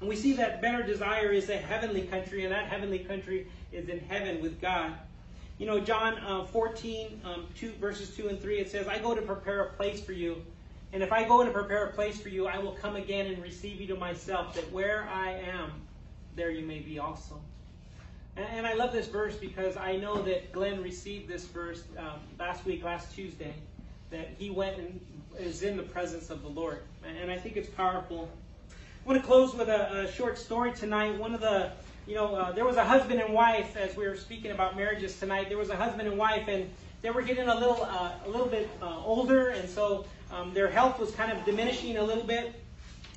[0.00, 3.88] And we see that better desire is a heavenly country, and that heavenly country is
[3.88, 4.92] in heaven with God.
[5.58, 9.14] You know, John uh, 14, um, 2, verses 2 and 3, it says, I go
[9.14, 10.42] to prepare a place for you.
[10.92, 13.42] And if I go and prepare a place for you, I will come again and
[13.42, 15.72] receive you to myself, that where I am,
[16.36, 17.40] there you may be also.
[18.36, 22.20] And, and I love this verse because I know that Glenn received this verse um,
[22.38, 23.54] last week, last Tuesday,
[24.10, 25.00] that he went and
[25.38, 26.80] is in the presence of the Lord.
[27.04, 28.28] And I think it's powerful.
[28.70, 31.18] I want to close with a, a short story tonight.
[31.18, 31.72] One of the,
[32.06, 35.18] you know, uh, there was a husband and wife, as we were speaking about marriages
[35.18, 36.68] tonight, there was a husband and wife, and
[37.02, 40.68] they were getting a little, uh, a little bit uh, older, and so um, their
[40.68, 42.54] health was kind of diminishing a little bit.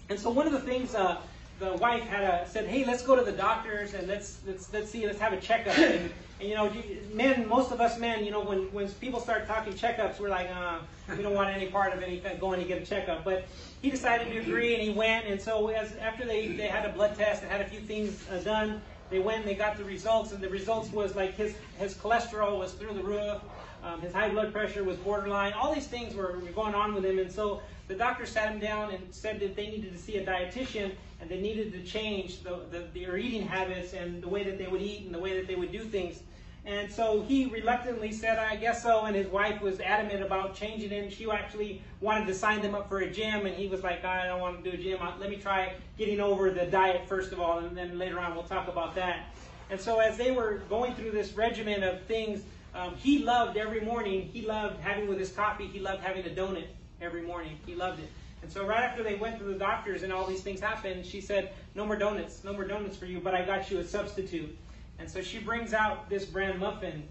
[0.10, 1.18] And so one of the things uh,
[1.60, 4.90] the wife had a, said, "Hey, let's go to the doctors and let's let's let's
[4.90, 6.72] see, let's have a checkup." And, and you know,
[7.14, 10.50] men, most of us men, you know, when when people start talking checkups, we're like,
[10.50, 10.80] uh,
[11.16, 13.26] we don't want any part of anything going to get a checkup.
[13.26, 13.48] But
[13.82, 15.26] he decided to agree, and he went.
[15.26, 18.26] And so as after they they had a blood test and had a few things
[18.32, 21.56] uh, done, they went and they got the results, and the results was like his
[21.78, 23.42] his cholesterol was through the roof.
[23.82, 25.54] Um, his high blood pressure was borderline.
[25.54, 28.60] All these things were, were going on with him, and so the doctor sat him
[28.60, 32.44] down and said that they needed to see a dietitian and they needed to change
[32.44, 35.36] the, the, their eating habits and the way that they would eat and the way
[35.36, 36.22] that they would do things.
[36.66, 39.06] And so he reluctantly said, I guess so.
[39.06, 41.12] And his wife was adamant about changing it.
[41.12, 43.48] She actually wanted to sign them up for a gym.
[43.48, 45.00] And he was like, I don't want to do a gym.
[45.20, 47.58] Let me try getting over the diet first of all.
[47.58, 49.34] And then later on, we'll talk about that.
[49.72, 52.44] And so as they were going through this regimen of things,
[52.76, 56.30] um, he loved every morning, he loved having with his coffee, he loved having a
[56.30, 56.68] donut
[57.02, 57.60] every morning.
[57.66, 58.10] He loved it.
[58.42, 61.22] And so right after they went to the doctors and all these things happened, she
[61.22, 64.58] said, "No more donuts, no more donuts for you, but I got you a substitute."
[64.98, 67.04] And so she brings out this bran muffin,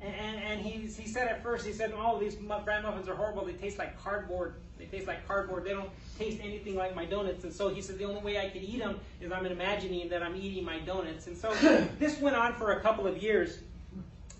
[0.00, 3.14] and, and, and he, he said at first, he said, "Oh, these bran muffins are
[3.14, 3.44] horrible.
[3.44, 4.54] They taste like cardboard.
[4.78, 5.64] They taste like cardboard.
[5.64, 8.50] They don't taste anything like my donuts." And so he said, "The only way I
[8.50, 11.54] can eat them is I'm imagining that I'm eating my donuts." And so
[11.98, 13.58] this went on for a couple of years.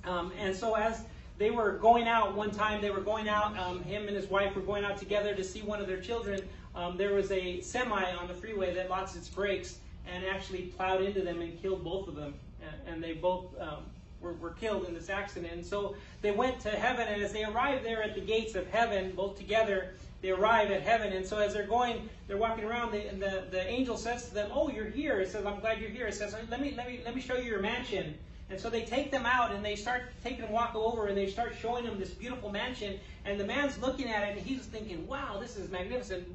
[0.04, 1.02] Um, and so as
[1.38, 2.80] they were going out one time.
[2.80, 3.58] They were going out.
[3.58, 6.40] Um, him and his wife were going out together to see one of their children.
[6.74, 9.78] Um, there was a semi on the freeway that lost its brakes,
[10.10, 12.34] and actually plowed into them and killed both of them.
[12.62, 13.84] And, and they both um,
[14.20, 15.52] were, were killed in this accident.
[15.52, 18.66] And so they went to heaven, and as they arrived there at the gates of
[18.68, 21.12] heaven, both together, they arrive at heaven.
[21.12, 24.34] And so as they're going, they're walking around, the, and the, the angel says to
[24.34, 25.20] them, Oh, you're here.
[25.20, 26.06] It says, I'm glad you're here.
[26.06, 28.14] It says, let me, let, me, let me show you your mansion.
[28.48, 31.26] And so they take them out and they start taking them walk over and they
[31.26, 33.00] start showing them this beautiful mansion.
[33.24, 36.28] And the man's looking at it and he's thinking, wow, this is magnificent,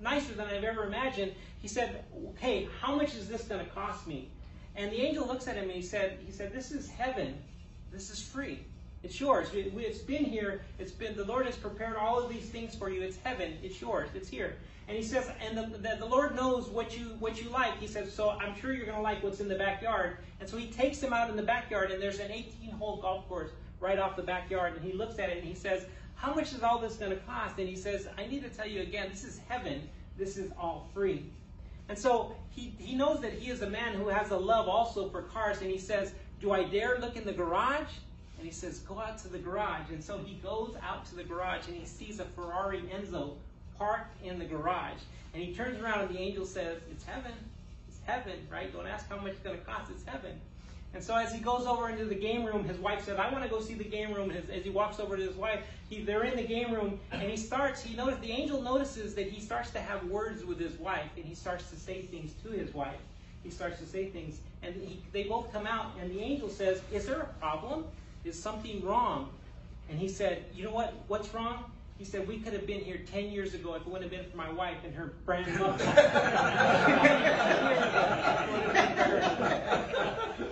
[0.00, 1.32] nicer than I've ever imagined.
[1.60, 2.04] He said,
[2.38, 4.30] hey, how much is this going to cost me?
[4.76, 7.36] And the angel looks at him and he said, he said, this is heaven.
[7.92, 8.64] This is free.
[9.02, 9.48] It's yours.
[9.52, 10.62] It's been here.
[10.78, 13.02] It's been the Lord has prepared all of these things for you.
[13.02, 13.58] It's heaven.
[13.62, 14.08] It's yours.
[14.14, 14.56] It's here.
[14.88, 17.78] And he says, and the, the, the Lord knows what you what you like.
[17.78, 20.18] He says, so I'm sure you're going to like what's in the backyard.
[20.40, 23.50] And so he takes him out in the backyard, and there's an 18-hole golf course
[23.80, 24.74] right off the backyard.
[24.74, 25.86] And he looks at it and he says,
[26.22, 27.58] how much is all this going to cost?
[27.58, 29.88] And he says, I need to tell you again, this is heaven.
[30.16, 31.24] This is all free.
[31.88, 35.08] And so he, he knows that he is a man who has a love also
[35.08, 35.60] for cars.
[35.60, 37.92] And he says, Do I dare look in the garage?
[38.38, 39.90] And he says, Go out to the garage.
[39.90, 43.34] And so he goes out to the garage and he sees a Ferrari Enzo
[43.78, 45.00] parked in the garage.
[45.34, 47.32] And he turns around and the angel says, It's heaven.
[47.88, 48.72] It's heaven, right?
[48.72, 49.90] Don't ask how much it's going to cost.
[49.90, 50.32] It's heaven.
[50.94, 53.44] And so as he goes over into the game room, his wife said, I want
[53.44, 54.30] to go see the game room.
[54.30, 57.22] As, as he walks over to his wife, he, they're in the game room, and
[57.22, 60.78] he starts, he notice, the angel notices that he starts to have words with his
[60.78, 63.00] wife, and he starts to say things to his wife.
[63.42, 66.82] He starts to say things, and he, they both come out, and the angel says,
[66.92, 67.86] is there a problem?
[68.24, 69.30] Is something wrong?
[69.88, 71.64] And he said, you know what, what's wrong?
[72.02, 74.28] He said, we could have been here 10 years ago if it wouldn't have been
[74.28, 75.46] for my wife and her brand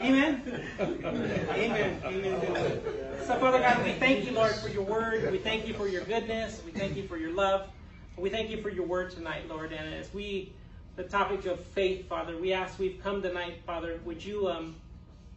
[0.00, 0.64] Amen?
[0.78, 2.00] Amen.
[2.04, 2.80] Amen.
[3.26, 5.28] So, Father God, we thank you, Lord, for your word.
[5.32, 6.62] We thank you for your goodness.
[6.64, 7.68] We thank you for your love.
[8.16, 9.72] We thank you for your word tonight, Lord.
[9.72, 10.52] And as we,
[10.94, 14.76] the topic of faith, Father, we ask, we've come tonight, Father, would you, um,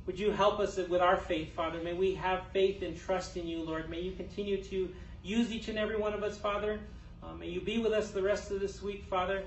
[0.06, 1.82] would you help us with our faith, Father?
[1.82, 3.90] May we have faith and trust in you, Lord.
[3.90, 4.94] May you continue to
[5.24, 6.80] use each and every one of us, Father.
[7.24, 9.44] Uh, may you be with us the rest of this week, Father.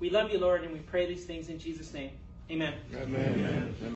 [0.00, 2.10] We love you, Lord, and we pray these things in Jesus' name.
[2.50, 2.74] Amen.
[2.96, 3.74] Amen.